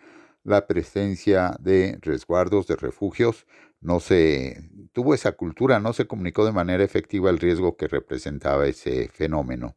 la 0.45 0.67
presencia 0.67 1.57
de 1.61 1.99
resguardos, 2.03 2.67
de 2.67 2.77
refugios. 2.77 3.47
No 3.81 4.01
se 4.01 4.71
tuvo 4.93 5.15
esa 5.15 5.33
cultura, 5.33 5.81
no 5.81 5.93
se 5.93 6.07
comunicó 6.07 6.45
de 6.47 6.53
manera 6.53 6.85
efectiva 6.85 7.31
el 7.31 7.39
riesgo 7.39 7.77
que 7.77 7.89
representaba 7.89 8.67
ese 8.67 9.09
fenómeno. 9.09 9.77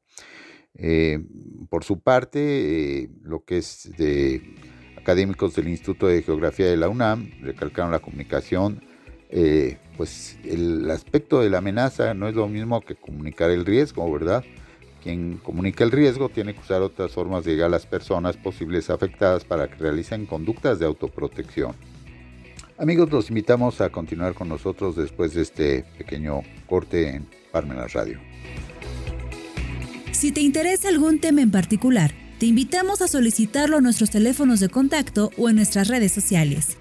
Eh, 0.76 1.20
por 1.70 1.84
su 1.84 2.00
parte, 2.00 3.04
eh, 3.04 3.10
lo 3.24 3.44
que 3.44 3.58
es 3.58 3.92
de 3.98 4.42
académicos 4.98 5.56
del 5.56 5.70
Instituto 5.70 6.08
de 6.08 6.22
Geografía 6.22 6.68
de 6.68 6.78
la 6.78 6.90
UNAM 6.90 7.32
recalcaron 7.42 7.92
la 7.92 8.00
comunicación, 8.00 8.84
eh, 9.30 9.78
pues 9.98 10.38
el 10.44 10.90
aspecto 10.92 11.42
de 11.42 11.50
la 11.50 11.58
amenaza 11.58 12.14
no 12.14 12.28
es 12.28 12.36
lo 12.36 12.48
mismo 12.48 12.82
que 12.82 12.96
comunicar 12.96 13.50
el 13.50 13.66
riesgo, 13.66 14.10
¿verdad? 14.12 14.44
Quien 15.08 15.38
comunica 15.38 15.86
el 15.86 15.92
riesgo 15.92 16.28
tiene 16.28 16.54
que 16.54 16.60
usar 16.60 16.82
otras 16.82 17.14
formas 17.14 17.46
de 17.46 17.52
llegar 17.52 17.68
a 17.68 17.70
las 17.70 17.86
personas 17.86 18.36
posibles 18.36 18.90
afectadas 18.90 19.46
para 19.46 19.70
que 19.70 19.76
realicen 19.76 20.26
conductas 20.26 20.80
de 20.80 20.86
autoprotección. 20.86 21.72
Amigos, 22.78 23.10
los 23.10 23.30
invitamos 23.30 23.80
a 23.80 23.90
continuar 23.90 24.34
con 24.34 24.50
nosotros 24.50 24.98
después 24.98 25.34
de 25.34 25.44
este 25.44 25.86
pequeño 25.98 26.42
corte 26.68 27.08
en 27.08 27.26
Parmenas 27.54 27.94
Radio. 27.94 28.20
Si 30.12 30.34
te 30.34 30.42
interesa 30.42 30.90
algún 30.90 31.22
tema 31.22 31.40
en 31.40 31.52
particular, 31.52 32.12
te 32.38 32.48
invitamos 32.48 33.02
a 33.02 33.08
solicitarlo 33.08 33.78
a 33.78 33.80
nuestros 33.80 34.10
teléfonos 34.10 34.60
de 34.60 34.68
contacto 34.68 35.32
o 35.38 35.48
en 35.48 35.56
nuestras 35.56 35.88
redes 35.88 36.12
sociales. 36.12 36.78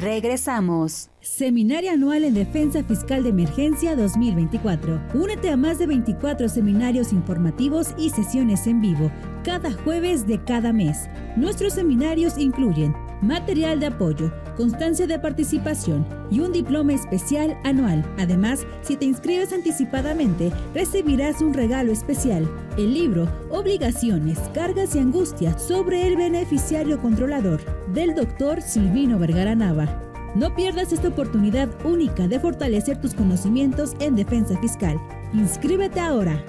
Regresamos. 0.00 1.10
Seminario 1.36 1.90
Anual 1.90 2.22
en 2.22 2.34
Defensa 2.34 2.84
Fiscal 2.84 3.24
de 3.24 3.30
Emergencia 3.30 3.96
2024. 3.96 5.00
Únete 5.14 5.50
a 5.50 5.56
más 5.56 5.80
de 5.80 5.88
24 5.88 6.48
seminarios 6.48 7.12
informativos 7.12 7.88
y 7.98 8.10
sesiones 8.10 8.68
en 8.68 8.80
vivo 8.80 9.10
cada 9.42 9.72
jueves 9.72 10.28
de 10.28 10.40
cada 10.44 10.72
mes. 10.72 11.08
Nuestros 11.34 11.72
seminarios 11.72 12.38
incluyen 12.38 12.94
material 13.20 13.80
de 13.80 13.86
apoyo, 13.86 14.32
constancia 14.56 15.08
de 15.08 15.18
participación 15.18 16.06
y 16.30 16.38
un 16.38 16.52
diploma 16.52 16.92
especial 16.92 17.58
anual. 17.64 18.08
Además, 18.16 18.64
si 18.82 18.96
te 18.96 19.06
inscribes 19.06 19.52
anticipadamente, 19.52 20.52
recibirás 20.72 21.40
un 21.40 21.52
regalo 21.52 21.90
especial, 21.90 22.48
el 22.78 22.94
libro 22.94 23.28
Obligaciones, 23.50 24.38
Cargas 24.54 24.94
y 24.94 25.00
Angustias 25.00 25.60
sobre 25.60 26.06
el 26.06 26.16
beneficiario 26.16 27.00
controlador 27.00 27.60
del 27.92 28.14
doctor 28.14 28.62
Silvino 28.62 29.18
Vergara 29.18 29.56
Nava. 29.56 30.13
No 30.34 30.52
pierdas 30.52 30.92
esta 30.92 31.06
oportunidad 31.06 31.68
única 31.84 32.26
de 32.26 32.40
fortalecer 32.40 33.00
tus 33.00 33.14
conocimientos 33.14 33.94
en 34.00 34.16
defensa 34.16 34.58
fiscal. 34.58 35.00
Inscríbete 35.32 36.00
ahora. 36.00 36.44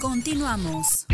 Continuamos. 0.00 1.06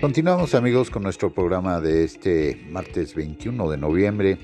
Continuamos 0.00 0.54
amigos 0.54 0.88
con 0.88 1.02
nuestro 1.02 1.34
programa 1.34 1.82
de 1.82 2.04
este 2.04 2.66
martes 2.70 3.14
21 3.14 3.70
de 3.70 3.76
noviembre. 3.76 4.38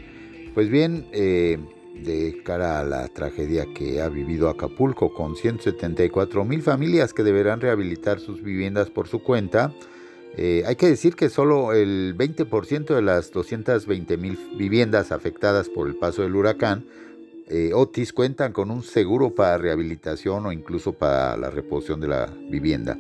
Pues 0.53 0.69
bien, 0.69 1.07
eh, 1.13 1.59
de 2.05 2.43
cara 2.45 2.81
a 2.81 2.85
la 2.85 3.09
tragedia 3.09 3.67
que 3.75 4.01
ha 4.01 4.09
vivido 4.09 4.49
Acapulco 4.49 5.13
con 5.13 5.37
174 5.37 6.45
mil 6.45 6.63
familias 6.63 7.13
que 7.13 7.23
deberán 7.23 7.61
rehabilitar 7.61 8.21
sus 8.21 8.43
viviendas 8.43 8.91
por 8.91 9.09
su 9.09 9.23
cuenta, 9.23 9.73
eh, 10.37 10.63
hay 10.67 10.77
que 10.77 10.87
decir 10.87 11.17
que 11.17 11.29
solo 11.29 11.73
el 11.73 12.15
20% 12.17 12.95
de 12.95 13.03
las 13.03 13.31
220 13.33 14.17
mil 14.17 14.39
viviendas 14.57 15.13
afectadas 15.13 15.69
por 15.69 15.89
el 15.89 15.97
paso 15.97 16.23
del 16.23 16.37
huracán 16.37 16.85
eh, 17.53 17.73
Otis 17.75 18.13
cuentan 18.13 18.53
con 18.53 18.71
un 18.71 18.85
seguro 18.85 19.35
para 19.35 19.59
rehabilitación 19.59 20.47
o 20.47 20.53
incluso 20.53 20.93
para 20.93 21.37
la 21.37 21.51
reposición 21.51 22.01
de 22.01 22.07
la 22.07 22.27
vivienda. 22.49 22.97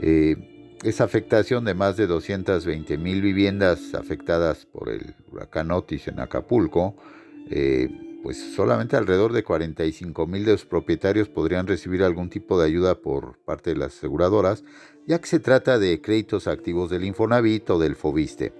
Eh, 0.00 0.76
esa 0.84 1.02
afectación 1.02 1.64
de 1.64 1.74
más 1.74 1.96
de 1.96 2.06
220 2.06 2.96
mil 2.98 3.20
viviendas 3.20 3.94
afectadas 3.94 4.64
por 4.66 4.88
el 4.88 5.16
huracán 5.32 5.72
Otis 5.72 6.06
en 6.06 6.20
Acapulco, 6.20 6.94
eh, 7.50 7.88
pues 8.22 8.38
solamente 8.54 8.96
alrededor 8.96 9.32
de 9.32 9.42
45 9.42 10.26
mil 10.26 10.44
de 10.44 10.52
los 10.52 10.64
propietarios 10.64 11.28
podrían 11.28 11.66
recibir 11.66 12.02
algún 12.02 12.30
tipo 12.30 12.58
de 12.58 12.66
ayuda 12.66 12.94
por 12.94 13.38
parte 13.38 13.70
de 13.70 13.76
las 13.76 13.96
aseguradoras, 13.96 14.64
ya 15.06 15.20
que 15.20 15.26
se 15.26 15.40
trata 15.40 15.78
de 15.78 16.00
créditos 16.00 16.46
activos 16.46 16.90
del 16.90 17.04
Infonavit 17.04 17.68
o 17.70 17.78
del 17.78 17.96
Fobiste. 17.96 18.52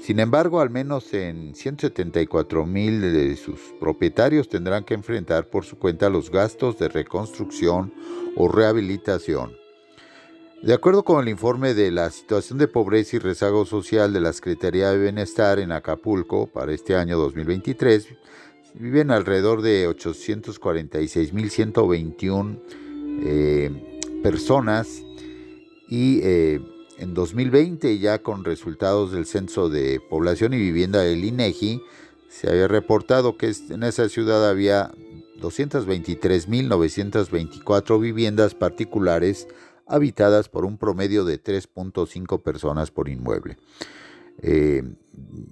Sin 0.00 0.18
embargo, 0.20 0.60
al 0.60 0.68
menos 0.68 1.14
en 1.14 1.54
174 1.54 2.66
mil 2.66 3.00
de 3.00 3.36
sus 3.36 3.60
propietarios 3.80 4.48
tendrán 4.48 4.84
que 4.84 4.94
enfrentar 4.94 5.48
por 5.48 5.64
su 5.64 5.78
cuenta 5.78 6.10
los 6.10 6.30
gastos 6.30 6.78
de 6.78 6.88
reconstrucción 6.88 7.94
o 8.36 8.48
rehabilitación. 8.48 9.63
De 10.64 10.72
acuerdo 10.72 11.04
con 11.04 11.22
el 11.22 11.28
informe 11.28 11.74
de 11.74 11.90
la 11.90 12.08
situación 12.08 12.56
de 12.56 12.68
pobreza 12.68 13.16
y 13.16 13.18
rezago 13.18 13.66
social 13.66 14.14
de 14.14 14.22
la 14.22 14.32
Secretaría 14.32 14.90
de 14.90 14.98
Bienestar 14.98 15.58
en 15.58 15.72
Acapulco 15.72 16.46
para 16.46 16.72
este 16.72 16.96
año 16.96 17.18
2023, 17.18 18.08
Viven 18.72 19.10
alrededor 19.10 19.60
de 19.60 19.86
846.121 19.90 22.58
eh, 23.26 24.00
personas 24.22 25.02
y 25.86 26.20
eh, 26.22 26.62
en 26.96 27.12
2020 27.12 27.98
ya 27.98 28.20
con 28.20 28.42
resultados 28.42 29.12
del 29.12 29.26
Censo 29.26 29.68
de 29.68 30.00
Población 30.00 30.54
y 30.54 30.56
Vivienda 30.56 31.02
del 31.02 31.26
INEGI 31.26 31.82
se 32.30 32.48
había 32.48 32.68
reportado 32.68 33.36
que 33.36 33.52
en 33.68 33.82
esa 33.82 34.08
ciudad 34.08 34.48
había 34.48 34.92
223.924 35.42 38.00
viviendas 38.00 38.54
particulares 38.54 39.46
habitadas 39.86 40.48
por 40.48 40.64
un 40.64 40.78
promedio 40.78 41.24
de 41.24 41.42
3.5 41.42 42.42
personas 42.42 42.90
por 42.90 43.08
inmueble. 43.08 43.56
Eh, 44.42 44.82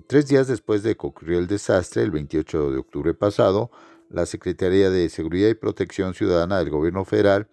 tres 0.06 0.28
días 0.28 0.48
después 0.48 0.82
de 0.82 0.96
que 0.96 1.06
ocurrió 1.06 1.38
el 1.38 1.46
desastre, 1.46 2.02
el 2.02 2.10
28 2.10 2.72
de 2.72 2.78
octubre 2.78 3.14
pasado, 3.14 3.70
la 4.10 4.26
Secretaría 4.26 4.90
de 4.90 5.08
Seguridad 5.08 5.48
y 5.48 5.54
Protección 5.54 6.14
Ciudadana 6.14 6.58
del 6.58 6.70
Gobierno 6.70 7.04
Federal, 7.04 7.48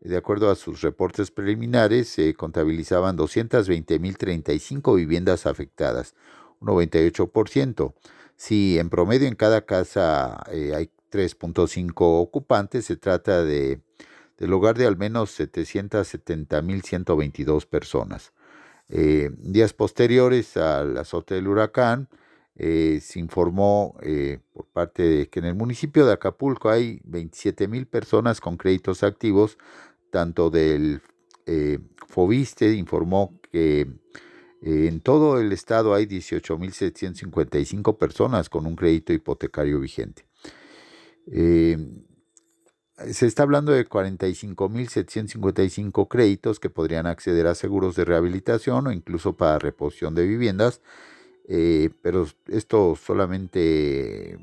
de 0.00 0.16
acuerdo 0.16 0.50
a 0.50 0.54
sus 0.54 0.82
reportes 0.82 1.30
preliminares, 1.30 2.08
se 2.08 2.34
contabilizaban 2.34 3.16
220.035 3.16 4.96
viviendas 4.96 5.46
afectadas, 5.46 6.14
un 6.60 6.68
98%. 6.68 7.94
Si 8.36 8.78
en 8.78 8.90
promedio 8.90 9.26
en 9.26 9.34
cada 9.34 9.64
casa 9.64 10.44
eh, 10.52 10.74
hay 10.74 10.90
3.5 11.10 11.94
ocupantes, 11.98 12.84
se 12.84 12.96
trata 12.96 13.42
de, 13.44 13.80
del 14.38 14.52
hogar 14.52 14.76
de 14.76 14.86
al 14.86 14.96
menos 14.96 15.38
770.122 15.38 17.66
personas. 17.66 18.32
Eh, 18.88 19.30
días 19.38 19.72
posteriores 19.72 20.56
al 20.56 20.96
azote 20.98 21.34
del 21.34 21.48
huracán, 21.48 22.08
eh, 22.56 23.00
se 23.02 23.18
informó 23.18 23.98
eh, 24.02 24.38
por 24.52 24.66
parte 24.66 25.02
de 25.02 25.28
que 25.28 25.40
en 25.40 25.46
el 25.46 25.54
municipio 25.54 26.06
de 26.06 26.12
Acapulco 26.12 26.70
hay 26.70 27.00
27 27.04 27.66
mil 27.66 27.86
personas 27.86 28.40
con 28.40 28.56
créditos 28.56 29.02
activos, 29.02 29.58
tanto 30.10 30.50
del 30.50 31.00
Fobiste 32.08 32.72
informó 32.72 33.38
que 33.52 33.86
en 34.62 35.00
todo 35.00 35.38
el 35.38 35.52
estado 35.52 35.92
hay 35.92 36.06
18.755 36.06 37.98
personas 37.98 38.48
con 38.48 38.64
un 38.64 38.76
crédito 38.76 39.12
hipotecario 39.12 39.78
vigente 39.78 40.24
se 43.12 43.26
está 43.26 43.42
hablando 43.42 43.72
de 43.72 43.86
45.755 43.88 46.08
créditos 46.08 46.60
que 46.60 46.70
podrían 46.70 47.06
acceder 47.06 47.46
a 47.46 47.54
seguros 47.54 47.96
de 47.96 48.04
rehabilitación 48.04 48.86
o 48.86 48.92
incluso 48.92 49.36
para 49.36 49.58
reposición 49.58 50.14
de 50.14 50.26
viviendas, 50.26 50.80
eh, 51.48 51.90
pero 52.02 52.26
esto 52.48 52.96
solamente 52.96 54.38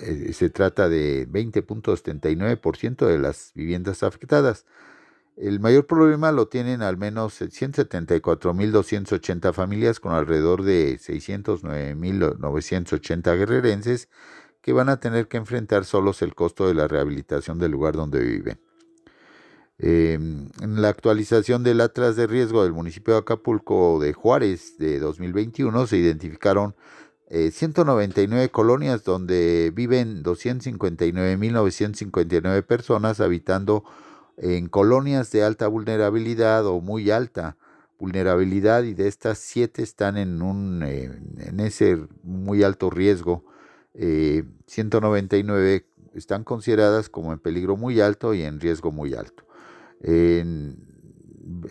eh, 0.00 0.32
se 0.32 0.50
trata 0.50 0.88
de 0.88 1.28
20.79% 1.28 3.06
de 3.06 3.18
las 3.18 3.52
viviendas 3.54 4.02
afectadas. 4.02 4.64
El 5.36 5.60
mayor 5.60 5.86
problema 5.86 6.32
lo 6.32 6.48
tienen 6.48 6.82
al 6.82 6.96
menos 6.96 7.40
174.280 7.40 9.52
familias 9.52 10.00
con 10.00 10.12
alrededor 10.12 10.64
de 10.64 10.98
609.980 10.98 13.38
guerrerenses 13.38 14.08
que 14.68 14.74
van 14.74 14.90
a 14.90 15.00
tener 15.00 15.28
que 15.28 15.38
enfrentar 15.38 15.86
solos 15.86 16.20
el 16.20 16.34
costo 16.34 16.68
de 16.68 16.74
la 16.74 16.86
rehabilitación 16.86 17.58
del 17.58 17.70
lugar 17.70 17.96
donde 17.96 18.20
viven. 18.20 18.60
Em, 19.78 20.50
en 20.60 20.82
la 20.82 20.90
actualización 20.90 21.64
del 21.64 21.80
Atlas 21.80 22.16
de 22.16 22.26
Riesgo 22.26 22.64
del 22.64 22.74
municipio 22.74 23.14
de 23.14 23.20
Acapulco 23.20 23.98
de 23.98 24.12
Juárez 24.12 24.76
de 24.76 24.98
2021 24.98 25.86
se 25.86 25.96
identificaron 25.96 26.74
199 27.30 28.44
eh, 28.44 28.50
colonias 28.50 29.04
donde 29.04 29.72
viven 29.74 30.22
259.959 30.22 32.62
personas 32.62 33.20
habitando 33.20 33.84
en 34.36 34.68
colonias 34.68 35.32
de 35.32 35.44
alta 35.44 35.66
vulnerabilidad 35.66 36.66
o 36.66 36.82
muy 36.82 37.10
alta 37.10 37.56
vulnerabilidad 37.98 38.82
y 38.82 38.92
de 38.92 39.08
estas 39.08 39.38
siete 39.38 39.82
están 39.82 40.18
en, 40.18 40.42
un, 40.42 40.82
en 40.82 41.58
ese 41.58 42.06
muy 42.22 42.64
alto 42.64 42.90
riesgo 42.90 43.44
199 43.98 45.74
eh, 45.74 45.84
están 46.14 46.44
consideradas 46.44 47.08
como 47.08 47.32
en 47.32 47.38
peligro 47.38 47.76
muy 47.76 48.00
alto 48.00 48.34
y 48.34 48.42
en 48.42 48.60
riesgo 48.60 48.92
muy 48.92 49.14
alto. 49.14 49.44
En 50.00 50.76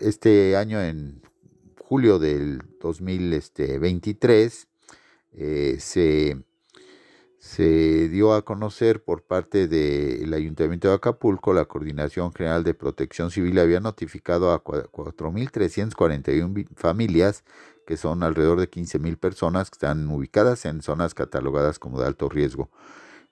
este 0.00 0.56
año, 0.56 0.80
en 0.82 1.22
julio 1.78 2.18
del 2.18 2.62
2023, 2.80 4.68
eh, 5.32 5.76
se, 5.80 6.36
se 7.38 8.08
dio 8.08 8.34
a 8.34 8.44
conocer 8.44 9.02
por 9.02 9.22
parte 9.22 9.66
del 9.68 10.34
Ayuntamiento 10.34 10.88
de 10.88 10.94
Acapulco, 10.94 11.54
la 11.54 11.66
Coordinación 11.66 12.32
General 12.32 12.64
de 12.64 12.74
Protección 12.74 13.30
Civil 13.30 13.60
había 13.60 13.78
notificado 13.80 14.52
a 14.52 14.64
4.341 14.64 16.66
familias 16.74 17.44
que 17.86 17.96
son 17.96 18.22
alrededor 18.22 18.60
de 18.60 18.70
15.000 18.70 19.16
personas 19.16 19.70
que 19.70 19.76
están 19.76 20.06
ubicadas 20.08 20.66
en 20.66 20.82
zonas 20.82 21.14
catalogadas 21.14 21.78
como 21.78 21.98
de 21.98 22.06
alto 22.06 22.28
riesgo. 22.28 22.68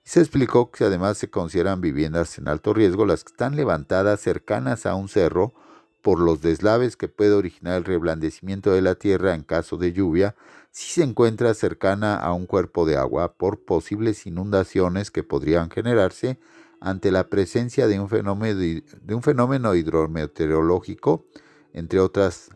Y 0.03 0.09
se 0.09 0.19
explicó 0.19 0.71
que 0.71 0.85
además 0.85 1.19
se 1.19 1.29
consideran 1.29 1.79
viviendas 1.79 2.39
en 2.39 2.47
alto 2.47 2.73
riesgo 2.73 3.05
las 3.05 3.23
que 3.23 3.33
están 3.33 3.55
levantadas 3.55 4.19
cercanas 4.19 4.87
a 4.87 4.95
un 4.95 5.09
cerro 5.09 5.53
por 6.01 6.19
los 6.19 6.41
deslaves 6.41 6.95
que 6.95 7.07
puede 7.07 7.33
originar 7.33 7.77
el 7.77 7.83
reblandecimiento 7.83 8.71
de 8.71 8.81
la 8.81 8.95
tierra 8.95 9.35
en 9.35 9.43
caso 9.43 9.77
de 9.77 9.93
lluvia, 9.93 10.33
si 10.77 10.93
se 10.93 11.03
encuentra 11.03 11.55
cercana 11.55 12.17
a 12.17 12.33
un 12.33 12.45
cuerpo 12.45 12.85
de 12.85 12.97
agua 12.97 13.33
por 13.33 13.61
posibles 13.61 14.27
inundaciones 14.27 15.09
que 15.09 15.23
podrían 15.23 15.71
generarse 15.71 16.37
ante 16.79 17.09
la 17.09 17.31
presencia 17.31 17.87
de 17.87 17.99
un 17.99 18.07
fenómeno, 18.07 19.73
hidrometeorológico, 19.73 21.25
entre 21.73 21.99
otras 21.99 22.51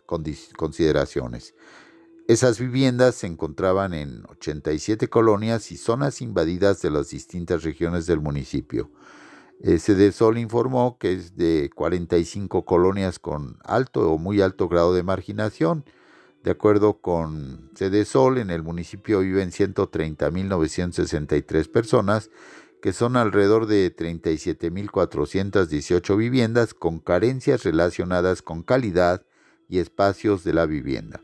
consideraciones. 0.55 1.55
Esas 2.27 2.59
viviendas 2.59 3.15
se 3.15 3.25
encontraban 3.25 3.95
en 3.95 4.23
87 4.29 5.07
colonias 5.07 5.71
y 5.71 5.77
zonas 5.77 6.21
invadidas 6.21 6.79
de 6.83 6.91
las 6.91 7.09
distintas 7.09 7.63
regiones 7.63 8.05
del 8.05 8.19
municipio. 8.19 8.91
Sol 10.11 10.37
informó 10.37 10.99
que 10.99 11.13
es 11.13 11.35
de 11.37 11.71
45 11.73 12.65
colonias 12.65 13.17
con 13.17 13.57
alto 13.63 14.11
o 14.11 14.19
muy 14.19 14.41
alto 14.41 14.69
grado 14.69 14.93
de 14.93 15.01
marginación. 15.01 15.85
De 16.43 16.51
acuerdo 16.51 17.01
con 17.01 17.71
Sol, 18.05 18.37
en 18.39 18.49
el 18.49 18.63
municipio 18.63 19.19
viven 19.19 19.51
130.963 19.51 21.69
personas, 21.69 22.31
que 22.81 22.93
son 22.93 23.15
alrededor 23.15 23.67
de 23.67 23.95
37.418 23.95 26.17
viviendas 26.17 26.73
con 26.73 26.97
carencias 26.99 27.63
relacionadas 27.63 28.41
con 28.41 28.63
calidad 28.63 29.23
y 29.69 29.77
espacios 29.77 30.43
de 30.43 30.53
la 30.53 30.65
vivienda. 30.65 31.21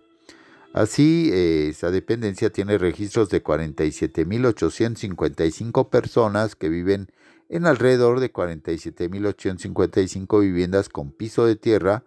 Así, 0.73 1.31
eh, 1.33 1.69
esa 1.69 1.89
dependencia 1.89 2.51
tiene 2.51 2.77
registros 2.77 3.29
de 3.29 3.43
47.855 3.43 5.89
personas 5.89 6.55
que 6.55 6.69
viven 6.69 7.07
en 7.49 7.65
alrededor 7.65 8.19
de 8.19 8.31
47.855 8.31 10.41
viviendas 10.41 10.89
con 10.89 11.11
piso 11.11 11.47
de 11.47 11.55
tierra, 11.55 12.03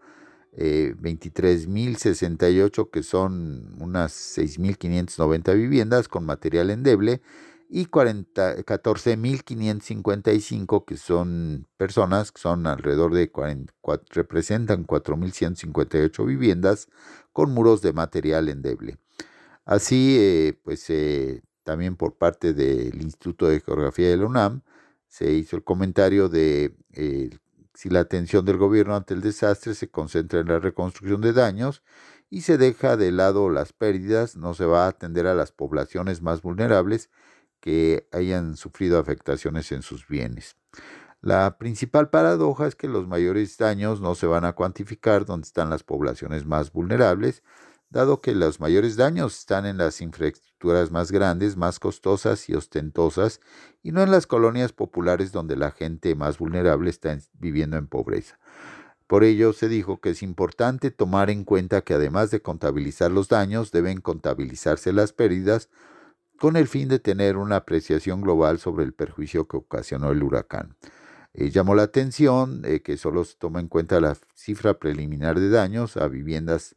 23.068 0.57 2.83
eh, 2.83 2.89
que 2.93 3.03
son 3.03 3.75
unas 3.81 4.13
6.590 4.39 5.55
viviendas 5.55 6.09
con 6.09 6.27
material 6.27 6.69
endeble 6.71 7.23
y 7.69 7.87
14.555 7.87 10.85
que 10.85 10.97
son 10.97 11.69
personas 11.77 12.33
que 12.33 12.41
son 12.41 12.67
alrededor 12.67 13.15
de 13.15 13.31
44, 13.31 14.07
representan 14.11 14.85
4.158 14.85 16.27
viviendas 16.27 16.89
con 17.33 17.53
muros 17.53 17.81
de 17.81 17.93
material 17.93 18.49
endeble. 18.49 18.99
Así, 19.65 20.17
eh, 20.19 20.59
pues 20.65 20.91
eh, 20.91 21.43
también 21.63 21.95
por 21.95 22.17
parte 22.17 22.55
del 22.55 23.01
Instituto 23.03 23.47
de 23.47 23.61
Geografía 23.61 24.09
de 24.09 24.17
la 24.17 24.27
UNAM 24.27 24.63
se 25.07 25.33
hizo 25.33 25.55
el 25.57 25.63
comentario 25.63 26.29
de 26.29 26.75
eh, 26.93 27.31
si 27.81 27.89
la 27.89 28.01
atención 28.01 28.45
del 28.45 28.59
gobierno 28.59 28.95
ante 28.95 29.15
el 29.15 29.23
desastre 29.23 29.75
se 29.75 29.89
concentra 29.89 30.41
en 30.41 30.49
la 30.49 30.59
reconstrucción 30.59 31.23
de 31.23 31.33
daños 31.33 31.83
y 32.29 32.43
se 32.43 32.59
deja 32.59 32.99
de 32.99 33.11
lado 33.11 33.49
las 33.49 33.73
pérdidas, 33.73 34.37
no 34.37 34.53
se 34.53 34.67
va 34.67 34.85
a 34.85 34.89
atender 34.89 35.27
a 35.27 35.35
las 35.35 35.51
poblaciones 35.51 36.21
más 36.21 36.43
vulnerables 36.43 37.09
que 37.59 38.07
hayan 38.13 38.59
sufrido 38.59 38.99
afectaciones 38.99 39.73
en 39.73 39.81
sus 39.81 40.07
bienes. 40.07 40.59
La 41.23 41.57
principal 41.57 42.11
paradoja 42.11 42.67
es 42.67 42.75
que 42.75 42.87
los 42.87 43.09
mayores 43.09 43.57
daños 43.57 44.03
no 44.03 44.15
se 44.15 44.27
van 44.27 44.45
a 44.45 44.53
cuantificar 44.53 45.25
donde 45.25 45.47
están 45.47 45.71
las 45.71 45.83
poblaciones 45.83 46.45
más 46.45 46.73
vulnerables, 46.73 47.43
dado 47.91 48.21
que 48.21 48.35
los 48.35 48.61
mayores 48.61 48.97
daños 48.97 49.39
están 49.39 49.67
en 49.67 49.77
las 49.77 50.01
infraestructuras 50.01 50.91
más 50.91 51.11
grandes, 51.11 51.57
más 51.57 51.81
costosas 51.81 52.49
y 52.49 52.55
ostentosas, 52.55 53.41
y 53.83 53.93
no 53.93 54.03
en 54.03 54.11
las 54.11 54.27
colonias 54.27 54.73
populares 54.73 55.33
donde 55.33 55.57
la 55.57 55.73
gente 55.73 56.15
más 56.15 56.39
vulnerable 56.39 56.89
está 56.89 57.19
viviendo 57.35 57.77
en 57.77 57.89
pobreza. 57.89 58.39
Por 59.09 59.25
ello 59.25 59.53
se 59.53 59.69
dijo 59.69 60.01
que 60.01 60.11
es 60.11 60.23
importante 60.23 60.93
tomar 60.93 61.31
en 61.31 61.45
cuenta 61.45 61.81
que 61.83 61.95
además 61.95 62.31
de 62.31 62.43
contabilizar 62.43 63.11
los 63.11 63.29
daños, 63.29 63.73
deben 63.73 64.01
contabilizarse 64.01 64.93
las 64.93 65.13
pérdidas 65.13 65.69
con 66.39 66.57
el 66.57 66.69
fin 66.69 66.89
de 66.89 67.01
tener 67.01 67.37
una 67.37 67.57
apreciación 67.57 68.21
global 68.21 68.61
sobre 68.61 68.85
el 68.85 68.95
perjuicio 68.95 69.49
que 69.49 69.57
ocasionó 69.57 70.13
el 70.13 70.23
huracán. 70.23 70.77
Eh, 71.33 71.51
llamó 71.51 71.75
la 71.75 71.83
atención 71.83 72.63
eh, 72.65 72.83
que 72.83 72.97
solo 72.97 73.25
se 73.25 73.37
toma 73.37 73.61
en 73.61 73.69
cuenta 73.69 74.01
la 74.01 74.17
cifra 74.35 74.75
preliminar 74.75 75.39
de 75.39 75.49
daños 75.49 75.97
a 75.97 76.09
viviendas 76.09 76.77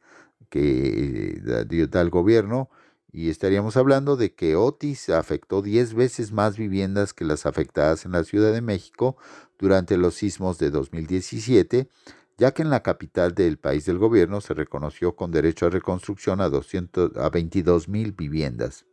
que 0.54 1.42
eh, 1.44 1.88
da, 1.88 2.02
el 2.02 2.12
gobierno 2.12 2.70
y 3.12 3.32
estaríamos 3.32 3.76
hablando 3.76 4.18
de 4.18 4.36
que 4.36 4.56
Otis 4.56 5.10
afectó 5.10 5.63
10 5.63 5.96
veces 5.96 6.32
más 6.32 6.58
viviendas 6.58 7.12
que 7.16 7.26
las 7.26 7.48
afectadas 7.48 8.06
en 8.06 8.12
la 8.12 8.24
Ciudad 8.24 8.54
de 8.54 8.62
México 8.62 9.18
durante 9.58 9.98
los 9.98 10.13
sismos 10.13 10.60
de 10.60 10.70
2017, 10.70 11.89
ya 12.38 12.52
que 12.52 12.62
en 12.62 12.70
la 12.70 12.84
capital 12.84 13.34
del 13.34 13.58
país 13.58 13.86
del 13.86 13.98
gobierno 13.98 14.42
se 14.42 14.54
reconoció 14.54 15.16
con 15.16 15.32
derecho 15.32 15.66
a 15.66 15.70
reconstrucción 15.72 16.39
a, 16.39 16.50
200, 16.50 17.18
a 17.18 17.30
22 17.30 17.89
mil 17.89 18.12
viviendas. 18.12 18.86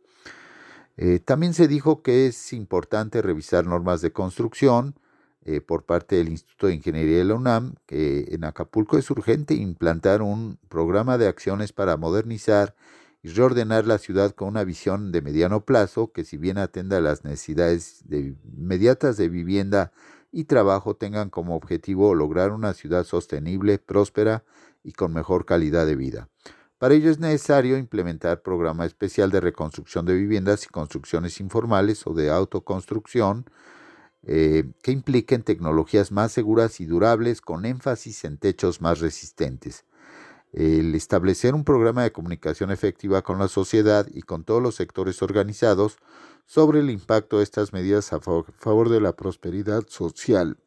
también 1.25 1.53
se 1.53 1.67
dijo 1.67 2.01
que 2.01 2.25
es 2.25 2.53
importante 2.53 3.21
revisar 3.21 3.67
normas 3.67 4.01
de 4.01 4.11
construcción, 4.11 4.95
eh, 5.43 5.61
por 5.61 5.83
parte 5.83 6.17
del 6.17 6.29
Instituto 6.29 6.67
de 6.67 6.75
Ingeniería 6.75 7.17
de 7.17 7.25
la 7.25 7.35
UNAM, 7.35 7.75
que 7.85 8.27
en 8.31 8.43
Acapulco 8.43 8.97
es 8.97 9.09
urgente 9.09 9.55
implantar 9.55 10.21
un 10.21 10.59
programa 10.69 11.17
de 11.17 11.27
acciones 11.27 11.73
para 11.73 11.97
modernizar 11.97 12.75
y 13.23 13.29
reordenar 13.29 13.85
la 13.85 13.97
ciudad 13.97 14.31
con 14.31 14.47
una 14.47 14.63
visión 14.63 15.11
de 15.11 15.21
mediano 15.21 15.65
plazo 15.65 16.11
que 16.11 16.23
si 16.23 16.37
bien 16.37 16.57
atenda 16.57 17.01
las 17.01 17.23
necesidades 17.23 18.03
inmediatas 18.09 19.17
de 19.17 19.29
vivienda 19.29 19.91
y 20.31 20.45
trabajo 20.45 20.95
tengan 20.95 21.29
como 21.29 21.55
objetivo 21.55 22.15
lograr 22.15 22.51
una 22.51 22.73
ciudad 22.73 23.03
sostenible, 23.03 23.79
próspera 23.79 24.43
y 24.83 24.93
con 24.93 25.13
mejor 25.13 25.45
calidad 25.45 25.85
de 25.85 25.95
vida. 25.95 26.29
Para 26.77 26.95
ello 26.95 27.11
es 27.11 27.19
necesario 27.19 27.77
implementar 27.77 28.41
programa 28.41 28.85
especial 28.85 29.29
de 29.29 29.39
reconstrucción 29.39 30.05
de 30.05 30.15
viviendas 30.15 30.65
y 30.65 30.69
construcciones 30.69 31.39
informales 31.39 32.07
o 32.07 32.13
de 32.13 32.31
autoconstrucción, 32.31 33.45
eh, 34.23 34.65
que 34.83 34.91
impliquen 34.91 35.41
tecnologías 35.43 36.11
más 36.11 36.31
seguras 36.31 36.79
y 36.79 36.85
durables 36.85 37.41
con 37.41 37.65
énfasis 37.65 38.23
en 38.23 38.37
techos 38.37 38.79
más 38.79 38.99
resistentes. 38.99 39.85
El 40.53 40.93
establecer 40.95 41.55
un 41.55 41.63
programa 41.63 42.03
de 42.03 42.11
comunicación 42.11 42.71
efectiva 42.71 43.21
con 43.21 43.39
la 43.39 43.47
sociedad 43.47 44.05
y 44.13 44.21
con 44.21 44.43
todos 44.43 44.61
los 44.61 44.75
sectores 44.75 45.21
organizados 45.21 45.97
sobre 46.45 46.81
el 46.81 46.89
impacto 46.89 47.37
de 47.37 47.43
estas 47.43 47.73
medidas 47.73 48.11
a 48.13 48.19
favor 48.19 48.89
de 48.89 49.01
la 49.01 49.15
prosperidad 49.15 49.87
social. 49.87 50.57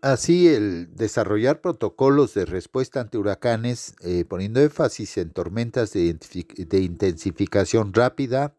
Así, 0.00 0.48
el 0.48 0.94
desarrollar 0.94 1.60
protocolos 1.60 2.32
de 2.34 2.46
respuesta 2.46 3.00
ante 3.00 3.18
huracanes, 3.18 3.94
eh, 4.02 4.24
poniendo 4.24 4.60
énfasis 4.60 5.18
en 5.18 5.30
tormentas 5.30 5.92
de, 5.92 6.14
de 6.56 6.80
intensificación 6.80 7.92
rápida, 7.92 8.54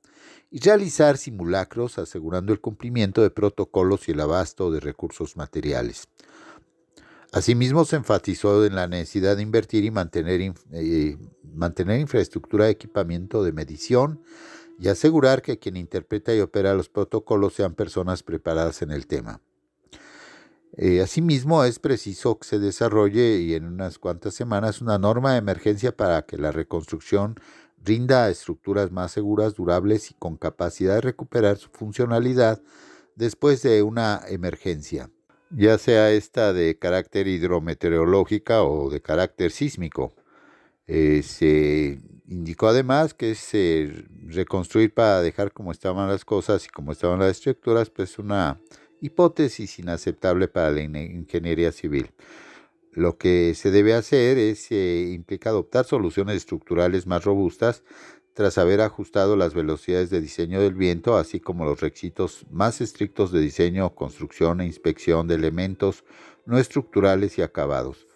y 0.49 0.59
realizar 0.59 1.17
simulacros 1.17 1.97
asegurando 1.97 2.53
el 2.53 2.61
cumplimiento 2.61 3.21
de 3.21 3.29
protocolos 3.29 4.07
y 4.07 4.11
el 4.11 4.21
abasto 4.21 4.71
de 4.71 4.79
recursos 4.79 5.35
materiales. 5.35 6.07
Asimismo, 7.33 7.83
se 7.83 7.97
enfatizó 7.97 8.65
en 8.65 8.75
la 8.75 8.87
necesidad 8.87 9.35
de 9.35 9.43
invertir 9.43 9.83
y 9.83 9.91
mantener, 9.91 10.53
eh, 10.71 11.17
mantener 11.53 11.99
infraestructura 11.99 12.65
de 12.65 12.71
equipamiento 12.71 13.43
de 13.43 13.51
medición 13.51 14.21
y 14.79 14.87
asegurar 14.87 15.41
que 15.41 15.59
quien 15.59 15.75
interpreta 15.75 16.33
y 16.33 16.39
opera 16.39 16.73
los 16.73 16.87
protocolos 16.87 17.53
sean 17.53 17.73
personas 17.73 18.23
preparadas 18.23 18.81
en 18.81 18.91
el 18.91 19.07
tema. 19.07 19.41
Eh, 20.77 21.01
asimismo, 21.01 21.63
es 21.63 21.79
preciso 21.79 22.37
que 22.37 22.47
se 22.47 22.59
desarrolle 22.59 23.39
y 23.39 23.55
en 23.55 23.65
unas 23.65 23.97
cuantas 23.97 24.35
semanas 24.35 24.81
una 24.81 24.99
norma 24.99 25.31
de 25.31 25.39
emergencia 25.39 25.95
para 25.95 26.21
que 26.23 26.37
la 26.37 26.51
reconstrucción 26.51 27.35
rinda 27.83 28.29
estructuras 28.29 28.91
más 28.91 29.11
seguras, 29.11 29.55
durables 29.55 30.11
y 30.11 30.13
con 30.13 30.37
capacidad 30.37 30.95
de 30.95 31.01
recuperar 31.01 31.57
su 31.57 31.69
funcionalidad 31.69 32.61
después 33.15 33.61
de 33.63 33.81
una 33.83 34.21
emergencia, 34.27 35.09
ya 35.49 35.77
sea 35.77 36.11
esta 36.11 36.53
de 36.53 36.77
carácter 36.77 37.27
hidrometeorológica 37.27 38.63
o 38.63 38.89
de 38.89 39.01
carácter 39.01 39.51
sísmico. 39.51 40.13
Eh, 40.87 41.21
se 41.23 41.99
indicó 42.27 42.67
además 42.67 43.13
que 43.13 43.31
es 43.31 43.51
reconstruir 44.27 44.93
para 44.93 45.21
dejar 45.21 45.51
como 45.51 45.71
estaban 45.71 46.07
las 46.07 46.23
cosas 46.23 46.65
y 46.65 46.69
como 46.69 46.91
estaban 46.91 47.19
las 47.19 47.31
estructuras, 47.31 47.89
pues 47.89 48.19
una 48.19 48.59
hipótesis 49.01 49.79
inaceptable 49.79 50.47
para 50.47 50.71
la 50.71 50.81
ingeniería 50.81 51.71
civil. 51.71 52.11
Lo 52.97 53.19
que 53.19 53.53
se 53.53 53.69
debe 53.69 53.93
hacer 53.93 54.39
es, 54.39 54.71
eh, 54.71 55.11
implica 55.13 55.51
adoptar 55.51 55.85
soluciones 55.85 56.35
estructurales 56.37 57.05
más 57.05 57.25
robustas 57.25 57.83
tras 58.33 58.57
haber 58.57 58.81
ajustado 58.81 59.35
las 59.35 59.53
velocidades 59.53 60.09
de 60.09 60.19
diseño 60.19 60.59
del 60.59 60.73
viento, 60.73 61.15
así 61.15 61.39
como 61.39 61.63
los 61.63 61.79
requisitos 61.79 62.47
más 62.49 62.81
estrictos 62.81 63.31
de 63.31 63.39
diseño, 63.39 63.93
construcción 63.93 64.61
e 64.61 64.65
inspección 64.65 65.27
de 65.27 65.35
elementos 65.35 66.05
no 66.47 66.57
estructurales 66.57 67.37
y 67.37 67.43
acabados. 67.43 68.07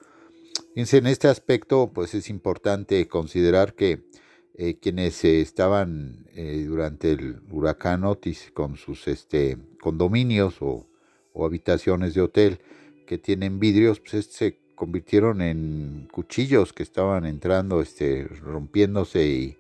en 0.76 1.06
este 1.06 1.28
aspecto, 1.28 1.92
pues 1.94 2.16
es 2.16 2.28
importante 2.32 3.08
considerar 3.08 3.76
que 3.76 4.10
eh, 4.56 4.80
quienes 4.80 5.24
estaban 5.24 6.26
eh, 6.34 6.66
durante 6.68 7.12
el 7.12 7.40
huracán 7.52 8.04
Otis 8.04 8.50
con 8.52 8.78
sus 8.78 9.08
este, 9.08 9.60
condominios 9.80 10.56
o, 10.60 10.88
habitaciones 11.36 12.16
de 12.16 12.22
hotel 12.22 12.60
que 13.06 13.20
tienen 13.20 13.60
vidrios, 13.60 14.00
pues 14.00 14.26
se 14.26 14.62
convirtieron 14.82 15.44
en 15.44 16.08
cuchillos 16.12 16.74
que 16.74 16.82
estaban 16.82 17.24
entrando, 17.24 17.84
este, 17.84 18.24
rompiéndose 18.24 19.28
y 19.28 19.58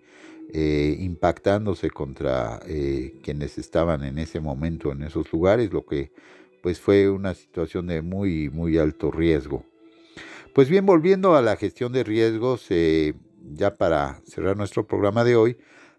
eh, 0.52 0.96
impactándose 0.98 1.92
contra 1.92 2.60
eh, 2.66 3.20
quienes 3.22 3.60
estaban 3.60 4.04
en 4.04 4.18
ese 4.18 4.40
momento 4.40 4.92
en 4.92 5.04
esos 5.04 5.32
lugares, 5.32 5.72
lo 5.72 5.86
que 5.86 6.12
pues 6.64 6.80
fue 6.80 7.08
una 7.08 7.36
situación 7.36 7.86
de 7.86 8.02
muy, 8.02 8.50
muy 8.50 8.80
alto 8.80 9.12
riesgo. 9.12 9.64
Pues 10.56 10.70
bien, 10.70 10.88
volviendo 10.88 11.36
a 11.36 11.44
la 11.44 11.56
gestión 11.56 11.94
de 11.94 12.04
riesgos, 12.04 12.66
eh, 12.72 13.14
ya 13.54 13.76
para 13.76 14.22
cerrar 14.26 14.58
nuestro 14.58 14.88
programa 14.88 15.24
de 15.24 15.36
hoy, 15.36 15.58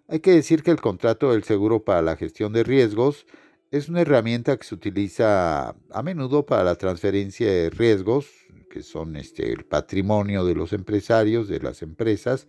hay 0.08 0.18
que 0.18 0.32
decir 0.32 0.64
que 0.64 0.72
el 0.72 0.80
contrato 0.80 1.30
del 1.30 1.44
seguro 1.44 1.84
para 1.84 2.02
la 2.02 2.16
gestión 2.16 2.52
de 2.52 2.64
riesgos 2.64 3.24
es 3.72 3.88
una 3.88 4.02
herramienta 4.02 4.56
que 4.56 4.64
se 4.64 4.74
utiliza 4.74 5.70
a 5.90 6.02
menudo 6.04 6.46
para 6.46 6.62
la 6.62 6.76
transferencia 6.76 7.50
de 7.50 7.70
riesgos 7.70 8.26
que 8.72 8.82
son 8.82 9.16
este, 9.16 9.52
el 9.52 9.64
patrimonio 9.64 10.46
de 10.46 10.54
los 10.54 10.72
empresarios, 10.72 11.46
de 11.46 11.60
las 11.60 11.82
empresas, 11.82 12.48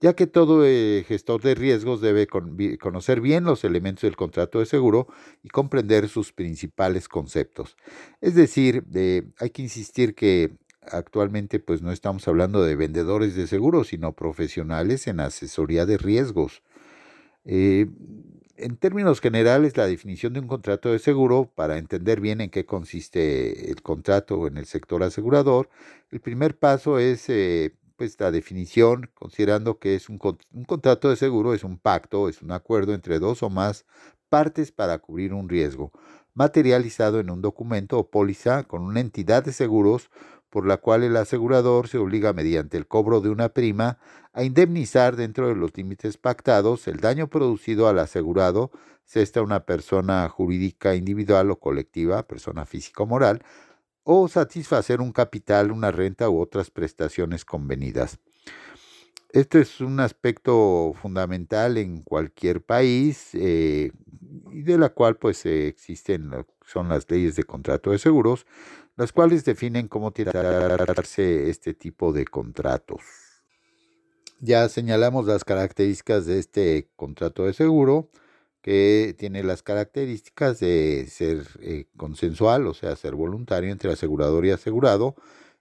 ya 0.00 0.14
que 0.14 0.26
todo 0.26 0.66
eh, 0.66 1.04
gestor 1.06 1.42
de 1.42 1.54
riesgos 1.54 2.00
debe 2.00 2.26
conocer 2.26 3.20
bien 3.20 3.44
los 3.44 3.62
elementos 3.62 4.02
del 4.02 4.16
contrato 4.16 4.58
de 4.58 4.66
seguro 4.66 5.06
y 5.44 5.48
comprender 5.48 6.08
sus 6.08 6.32
principales 6.32 7.08
conceptos. 7.08 7.76
Es 8.20 8.34
decir, 8.34 8.84
hay 9.38 9.50
que 9.50 9.62
insistir 9.62 10.16
que 10.16 10.56
actualmente 10.82 11.60
pues 11.60 11.82
no 11.82 11.92
estamos 11.92 12.26
hablando 12.26 12.64
de 12.64 12.74
vendedores 12.74 13.36
de 13.36 13.46
seguros, 13.46 13.88
sino 13.88 14.12
profesionales 14.12 15.06
en 15.06 15.20
asesoría 15.20 15.86
de 15.86 15.98
riesgos. 15.98 16.62
Eh, 17.44 17.86
en 18.60 18.76
términos 18.76 19.20
generales, 19.20 19.76
la 19.76 19.86
definición 19.86 20.32
de 20.32 20.40
un 20.40 20.46
contrato 20.46 20.92
de 20.92 20.98
seguro, 20.98 21.50
para 21.54 21.78
entender 21.78 22.20
bien 22.20 22.40
en 22.40 22.50
qué 22.50 22.66
consiste 22.66 23.70
el 23.70 23.82
contrato 23.82 24.46
en 24.46 24.56
el 24.56 24.66
sector 24.66 25.02
asegurador, 25.02 25.68
el 26.10 26.20
primer 26.20 26.58
paso 26.58 26.98
es 26.98 27.28
eh, 27.28 27.74
pues, 27.96 28.18
la 28.20 28.30
definición, 28.30 29.10
considerando 29.14 29.78
que 29.78 29.94
es 29.94 30.08
un, 30.08 30.18
un 30.52 30.64
contrato 30.64 31.10
de 31.10 31.16
seguro, 31.16 31.54
es 31.54 31.64
un 31.64 31.78
pacto, 31.78 32.28
es 32.28 32.42
un 32.42 32.52
acuerdo 32.52 32.94
entre 32.94 33.18
dos 33.18 33.42
o 33.42 33.50
más 33.50 33.86
partes 34.28 34.72
para 34.72 34.98
cubrir 34.98 35.34
un 35.34 35.48
riesgo, 35.48 35.92
materializado 36.34 37.20
en 37.20 37.30
un 37.30 37.42
documento 37.42 37.98
o 37.98 38.10
póliza 38.10 38.64
con 38.64 38.82
una 38.82 39.00
entidad 39.00 39.44
de 39.44 39.52
seguros 39.52 40.10
por 40.50 40.66
la 40.66 40.76
cual 40.76 41.04
el 41.04 41.16
asegurador 41.16 41.88
se 41.88 41.98
obliga 41.98 42.32
mediante 42.32 42.76
el 42.76 42.86
cobro 42.86 43.20
de 43.20 43.30
una 43.30 43.50
prima 43.50 43.98
a 44.32 44.44
indemnizar 44.44 45.16
dentro 45.16 45.48
de 45.48 45.54
los 45.54 45.76
límites 45.76 46.18
pactados 46.18 46.86
el 46.88 46.98
daño 46.98 47.28
producido 47.28 47.88
al 47.88 47.98
asegurado, 47.98 48.70
sea 49.04 49.22
esta 49.22 49.42
una 49.42 49.64
persona 49.64 50.28
jurídica 50.28 50.94
individual 50.94 51.50
o 51.50 51.58
colectiva, 51.58 52.26
persona 52.26 52.66
física 52.66 53.04
o 53.04 53.06
moral, 53.06 53.42
o 54.02 54.28
satisfacer 54.28 55.00
un 55.00 55.12
capital, 55.12 55.70
una 55.70 55.90
renta 55.90 56.28
u 56.28 56.40
otras 56.40 56.70
prestaciones 56.70 57.44
convenidas. 57.44 58.18
Este 59.32 59.60
es 59.60 59.80
un 59.80 60.00
aspecto 60.00 60.92
fundamental 61.00 61.78
en 61.78 62.02
cualquier 62.02 62.62
país 62.62 63.30
eh, 63.34 63.92
y 64.52 64.62
de 64.62 64.78
la 64.78 64.88
cual 64.88 65.16
pues 65.16 65.46
existen 65.46 66.32
son 66.70 66.88
las 66.88 67.10
leyes 67.10 67.36
de 67.36 67.44
contrato 67.44 67.90
de 67.90 67.98
seguros 67.98 68.46
las 69.00 69.12
cuales 69.12 69.46
definen 69.46 69.88
cómo 69.88 70.12
tirarse 70.12 71.48
este 71.48 71.72
tipo 71.72 72.12
de 72.12 72.26
contratos. 72.26 73.00
Ya 74.40 74.68
señalamos 74.68 75.26
las 75.26 75.42
características 75.42 76.26
de 76.26 76.38
este 76.38 76.90
contrato 76.96 77.46
de 77.46 77.54
seguro, 77.54 78.10
que 78.60 79.14
tiene 79.18 79.42
las 79.42 79.62
características 79.62 80.60
de 80.60 81.06
ser 81.08 81.46
eh, 81.60 81.86
consensual, 81.96 82.66
o 82.66 82.74
sea, 82.74 82.94
ser 82.94 83.14
voluntario 83.14 83.72
entre 83.72 83.90
asegurador 83.90 84.44
y 84.44 84.50
asegurado, 84.50 85.14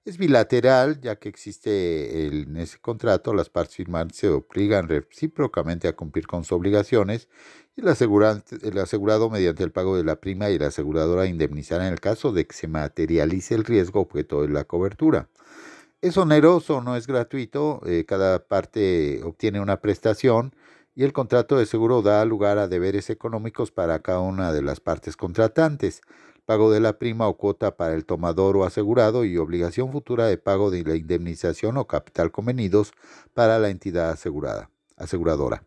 Es 0.05 0.17
bilateral, 0.17 1.01
ya 1.01 1.17
que 1.17 1.27
existe 1.29 2.25
en 2.27 2.55
ese 2.57 2.79
contrato, 2.79 3.33
las 3.33 3.49
partes 3.49 3.75
firmantes 3.75 4.17
se 4.17 4.29
obligan 4.29 4.87
recíprocamente 4.87 5.87
a 5.87 5.95
cumplir 5.95 6.25
con 6.25 6.43
sus 6.43 6.53
obligaciones 6.53 7.27
y 7.75 7.81
el, 7.81 7.87
el 7.87 8.77
asegurado 8.79 9.29
mediante 9.29 9.63
el 9.63 9.71
pago 9.71 9.97
de 9.97 10.03
la 10.05 10.19
prima 10.19 10.49
y 10.49 10.57
la 10.57 10.67
aseguradora 10.67 11.25
indemnizará 11.25 11.85
en 11.85 11.93
el 11.93 11.99
caso 11.99 12.31
de 12.31 12.47
que 12.47 12.55
se 12.55 12.67
materialice 12.67 13.55
el 13.55 13.65
riesgo 13.65 13.99
objeto 13.99 14.41
de 14.41 14.49
la 14.49 14.63
cobertura. 14.63 15.29
Es 16.01 16.17
oneroso, 16.17 16.81
no 16.81 16.95
es 16.95 17.05
gratuito, 17.05 17.81
eh, 17.85 18.05
cada 18.07 18.47
parte 18.47 19.21
obtiene 19.23 19.59
una 19.59 19.81
prestación 19.81 20.55
y 20.95 21.03
el 21.03 21.11
contrato 21.11 21.57
de 21.57 21.65
seguro 21.65 22.01
da 22.01 22.23
lugar 22.23 22.57
a 22.57 22.69
deberes 22.69 23.09
económicos 23.09 23.71
para 23.71 23.99
cada 23.99 24.21
una 24.21 24.53
de 24.53 24.61
las 24.61 24.79
partes 24.79 25.17
contratantes, 25.17 26.01
pago 26.49 26.71
de 26.71 26.79
la 26.79 26.97
prima 26.97 27.27
o 27.27 27.37
cuota 27.37 27.77
para 27.77 27.93
el 27.93 28.05
tomador 28.05 28.57
o 28.57 28.63
asegurado 28.63 29.23
y 29.23 29.37
obligación 29.37 29.91
futura 29.91 30.25
de 30.25 30.39
pago 30.39 30.71
de 30.71 30.83
la 30.83 30.95
indemnización 30.95 31.77
o 31.77 31.85
capital 31.85 32.31
convenidos 32.31 32.91
para 33.35 33.59
la 33.59 33.69
entidad 33.69 34.09
asegurada, 34.09 34.71
aseguradora. 34.97 35.63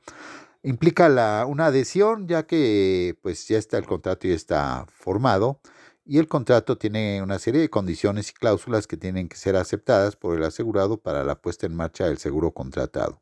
Implica 0.64 1.08
la, 1.08 1.46
una 1.48 1.66
adhesión 1.66 2.26
ya 2.26 2.48
que 2.48 3.16
pues 3.22 3.46
ya 3.46 3.58
está 3.58 3.78
el 3.78 3.86
contrato 3.86 4.26
y 4.26 4.32
está 4.32 4.84
formado 4.90 5.60
y 6.04 6.18
el 6.18 6.26
contrato 6.26 6.76
tiene 6.76 7.22
una 7.22 7.38
serie 7.38 7.60
de 7.60 7.70
condiciones 7.70 8.30
y 8.30 8.32
cláusulas 8.32 8.88
que 8.88 8.96
tienen 8.96 9.28
que 9.28 9.36
ser 9.36 9.54
aceptadas 9.54 10.16
por 10.16 10.36
el 10.36 10.42
asegurado 10.42 10.96
para 10.96 11.22
la 11.22 11.40
puesta 11.40 11.64
en 11.64 11.76
marcha 11.76 12.06
del 12.06 12.18
seguro 12.18 12.50
contratado. 12.50 13.20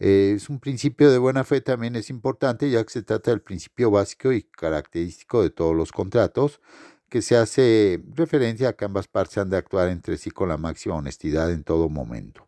Eh, 0.00 0.32
es 0.36 0.48
un 0.48 0.58
principio 0.60 1.10
de 1.10 1.18
buena 1.18 1.44
fe 1.44 1.60
también 1.60 1.94
es 1.94 2.08
importante 2.08 2.70
ya 2.70 2.82
que 2.82 2.90
se 2.90 3.02
trata 3.02 3.30
del 3.30 3.42
principio 3.42 3.90
básico 3.90 4.32
y 4.32 4.42
característico 4.42 5.42
de 5.42 5.50
todos 5.50 5.76
los 5.76 5.92
contratos, 5.92 6.60
que 7.10 7.20
se 7.22 7.36
hace 7.36 8.02
referencia 8.14 8.70
a 8.70 8.72
que 8.72 8.86
ambas 8.86 9.08
partes 9.08 9.36
han 9.38 9.50
de 9.50 9.58
actuar 9.58 9.88
entre 9.88 10.16
sí 10.16 10.30
con 10.30 10.48
la 10.48 10.56
máxima 10.56 10.96
honestidad 10.96 11.52
en 11.52 11.64
todo 11.64 11.90
momento. 11.90 12.46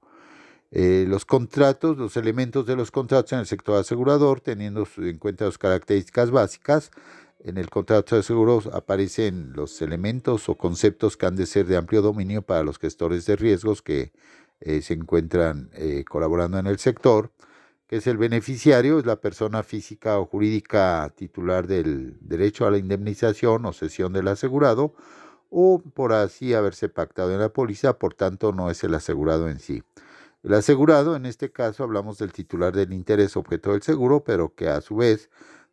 Eh, 0.70 1.04
los 1.06 1.26
contratos, 1.26 1.98
los 1.98 2.16
elementos 2.16 2.64
de 2.64 2.76
los 2.76 2.90
contratos 2.90 3.32
en 3.34 3.40
el 3.40 3.46
sector 3.46 3.78
asegurador, 3.78 4.40
teniendo 4.40 4.88
en 4.96 5.18
cuenta 5.18 5.44
las 5.44 5.58
características 5.58 6.30
básicas, 6.30 6.90
en 7.44 7.58
el 7.58 7.68
contrato 7.68 8.16
de 8.16 8.22
seguros 8.22 8.68
aparecen 8.68 9.52
los 9.54 9.82
elementos 9.82 10.48
o 10.48 10.56
conceptos 10.56 11.16
que 11.16 11.26
han 11.26 11.36
de 11.36 11.46
ser 11.46 11.66
de 11.66 11.76
amplio 11.76 12.00
dominio 12.00 12.42
para 12.42 12.62
los 12.62 12.78
gestores 12.78 13.26
de 13.26 13.36
riesgos 13.36 13.82
que 13.82 14.12
eh, 14.64 14.80
se 14.80 14.94
encuentran 14.94 15.70
eh, 15.72 16.04
colaborando 16.08 16.58
en 16.58 16.66
el 16.66 16.78
sector, 16.78 17.32
que 17.88 17.96
es 17.96 18.06
el 18.06 18.16
beneficiario, 18.16 18.98
es 18.98 19.06
la 19.06 19.16
persona 19.16 19.62
física 19.62 20.18
o 20.18 20.26
jurídica 20.26 21.12
titular 21.16 21.66
del 21.66 22.16
derecho 22.20 22.66
a 22.66 22.70
la 22.70 22.78
indemnización 22.78 23.66
o 23.66 23.72
cesión 23.72 24.12
del 24.12 24.28
asegurado, 24.28 24.94
o 25.50 25.82
por 25.82 26.12
así 26.12 26.54
haberse 26.54 26.88
pactado 26.88 27.32
en 27.32 27.40
la 27.40 27.52
póliza, 27.52 27.98
por 27.98 28.14
tanto 28.14 28.52
no 28.52 28.70
es 28.70 28.82
el 28.84 28.94
asegurado 28.94 29.48
en 29.48 29.58
sí. 29.58 29.82
El 30.44 30.54
asegurado, 30.54 31.16
en 31.16 31.26
este 31.26 31.50
caso 31.50 31.84
hablamos 31.84 32.18
del 32.18 32.32
titular 32.32 32.72
del 32.72 32.92
interés 32.92 33.36
objeto 33.36 33.72
del 33.72 33.82
seguro, 33.82 34.24
pero 34.24 34.54
que 34.54 34.68
a 34.68 34.80
su 34.80 34.96
vez 34.96 35.28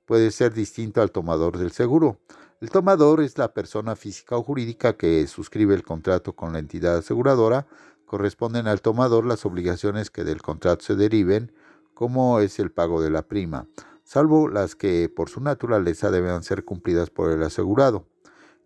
puede 0.06 0.32
ser 0.32 0.54
distinto 0.54 1.02
al 1.02 1.12
tomador 1.12 1.58
del 1.58 1.72
seguro. 1.72 2.20
El 2.60 2.72
tomador 2.72 3.22
es 3.22 3.38
la 3.38 3.54
persona 3.54 3.96
física 3.96 4.36
o 4.36 4.44
jurídica 4.44 4.98
que 4.98 5.26
suscribe 5.28 5.76
el 5.76 5.84
contrato 5.84 6.34
con 6.34 6.54
la 6.54 6.60
entidad 6.60 6.98
aseguradora 6.98 7.68
corresponden 8.10 8.68
al 8.68 8.82
tomador 8.82 9.26
las 9.26 9.46
obligaciones 9.46 10.10
que 10.10 10.24
del 10.24 10.42
contrato 10.42 10.84
se 10.84 10.96
deriven, 10.96 11.52
como 11.94 12.40
es 12.40 12.58
el 12.58 12.72
pago 12.72 13.02
de 13.02 13.12
la 13.12 13.22
prima, 13.22 13.68
salvo 14.04 14.50
las 14.50 14.76
que 14.76 15.10
por 15.10 15.30
su 15.30 15.42
naturaleza 15.42 16.10
deben 16.10 16.42
ser 16.42 16.66
cumplidas 16.66 17.12
por 17.12 17.30
el 17.30 17.44
asegurado. 17.44 18.06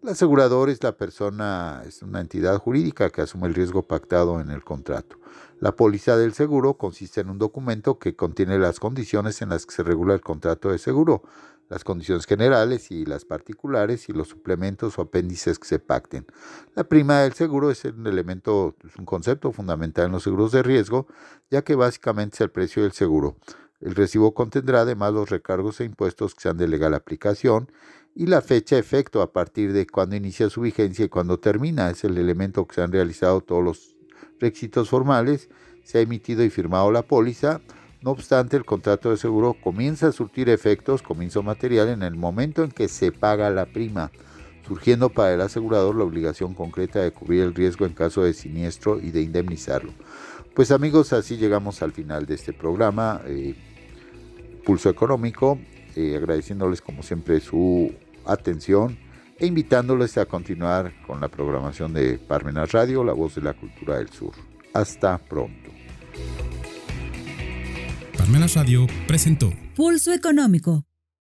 El 0.02 0.10
asegurador 0.10 0.70
es 0.70 0.82
la 0.82 0.96
persona, 0.96 1.84
es 1.86 2.02
una 2.02 2.22
entidad 2.22 2.58
jurídica 2.58 3.10
que 3.10 3.22
asume 3.22 3.48
el 3.48 3.54
riesgo 3.54 3.84
pactado 3.84 4.40
en 4.40 4.50
el 4.50 4.64
contrato. 4.64 5.18
La 5.60 5.76
póliza 5.76 6.16
del 6.16 6.34
seguro 6.34 6.76
consiste 6.76 7.22
en 7.22 7.30
un 7.30 7.38
documento 7.38 8.00
que 8.00 8.16
contiene 8.16 8.60
las 8.60 8.80
condiciones 8.80 9.42
en 9.42 9.50
las 9.50 9.66
que 9.66 9.76
se 9.76 9.84
regula 9.84 10.14
el 10.14 10.22
contrato 10.22 10.70
de 10.70 10.78
seguro, 10.78 11.24
las 11.70 11.84
condiciones 11.84 12.26
generales 12.26 12.92
y 12.92 13.06
las 13.06 13.26
particulares 13.26 14.10
y 14.10 14.14
los 14.14 14.28
suplementos 14.28 14.98
o 15.00 15.04
apéndices 15.04 15.60
que 15.60 15.68
se 15.68 15.80
pacten. 15.80 16.26
La 16.76 16.84
prima 16.84 17.22
del 17.22 17.34
seguro 17.34 17.72
es 17.72 17.84
un 17.86 18.06
elemento, 18.08 18.76
es 18.86 18.96
un 18.98 19.06
concepto 19.06 19.52
fundamental 19.52 20.06
en 20.08 20.12
los 20.12 20.24
seguros 20.24 20.52
de 20.52 20.64
riesgo, 20.64 21.08
ya 21.50 21.64
que 21.64 21.76
básicamente 21.76 22.36
es 22.36 22.42
el 22.42 22.52
precio 22.52 22.84
del 22.84 22.92
seguro. 22.92 23.38
El 23.80 23.96
recibo 23.96 24.34
contendrá 24.34 24.82
además 24.82 25.14
los 25.14 25.30
recargos 25.30 25.82
e 25.82 25.86
impuestos 25.86 26.36
que 26.36 26.42
sean 26.42 26.58
de 26.58 26.68
legal 26.68 26.94
aplicación 26.94 27.70
y 28.16 28.28
la 28.28 28.42
fecha 28.42 28.78
efecto 28.78 29.22
a 29.22 29.34
partir 29.34 29.74
de 29.74 29.88
cuando 29.88 30.16
inicia 30.16 30.50
su 30.50 30.62
vigencia 30.62 31.06
y 31.06 31.10
cuando 31.10 31.40
termina. 31.40 31.90
Es 31.90 32.04
el 32.04 32.18
elemento 32.18 32.66
que 32.66 32.76
se 32.76 32.82
han 32.82 32.92
realizado 32.92 33.42
todos 33.42 33.64
los 33.64 33.98
requisitos 34.40 34.90
formales, 34.90 35.50
se 35.84 35.98
ha 35.98 36.02
emitido 36.02 36.44
y 36.44 36.50
firmado 36.50 36.92
la 36.92 37.02
póliza 37.02 37.62
no 38.04 38.12
obstante, 38.12 38.58
el 38.58 38.66
contrato 38.66 39.12
de 39.12 39.18
seguro 39.18 39.54
comienza 39.54 40.08
a 40.08 40.12
surtir 40.12 40.50
efectos, 40.50 41.02
comienzo 41.02 41.42
material, 41.42 41.88
en 41.88 42.04
el 42.04 42.16
momento 42.16 42.64
en 42.64 42.72
que 42.72 42.90
se 42.90 43.14
paga 43.14 43.50
la 43.50 43.66
prima, 43.66 44.12
surgiendo 44.68 45.10
para 45.10 45.34
el 45.34 45.42
asegurador 45.42 45.96
la 45.96 46.04
obligación 46.04 46.54
concreta 46.54 47.00
de 47.00 47.12
cubrir 47.12 47.44
el 47.44 47.56
riesgo 47.56 47.86
en 47.86 47.94
caso 47.94 48.24
de 48.24 48.34
siniestro 48.34 49.00
y 49.00 49.12
de 49.12 49.22
indemnizarlo. 49.22 49.94
Pues 50.54 50.72
amigos, 50.72 51.14
así 51.14 51.38
llegamos 51.38 51.82
al 51.82 51.94
final 51.94 52.26
de 52.26 52.36
este 52.36 52.52
programa, 52.52 53.22
eh, 53.26 53.56
Pulso 54.66 54.90
Económico, 54.90 55.58
eh, 55.96 56.18
agradeciéndoles 56.18 56.82
como 56.82 57.04
siempre 57.04 57.40
su 57.40 57.94
atención 58.26 58.98
e 59.40 59.46
invitándoles 59.46 60.18
a 60.18 60.26
continuar 60.26 60.94
con 61.08 61.22
la 61.22 61.30
programación 61.30 61.94
de 61.94 62.18
Parmenas 62.18 62.74
Radio, 62.74 63.04
la 63.04 63.14
voz 63.14 63.36
de 63.36 63.42
la 63.42 63.54
cultura 63.54 63.98
del 63.98 64.10
sur. 64.10 64.34
Hasta 64.74 65.18
pronto. 65.18 65.72
Parmenas 68.24 68.56
Radio 68.56 68.88
presentó. 69.06 69.52
Pulso 69.76 70.14
Económico 70.14 70.86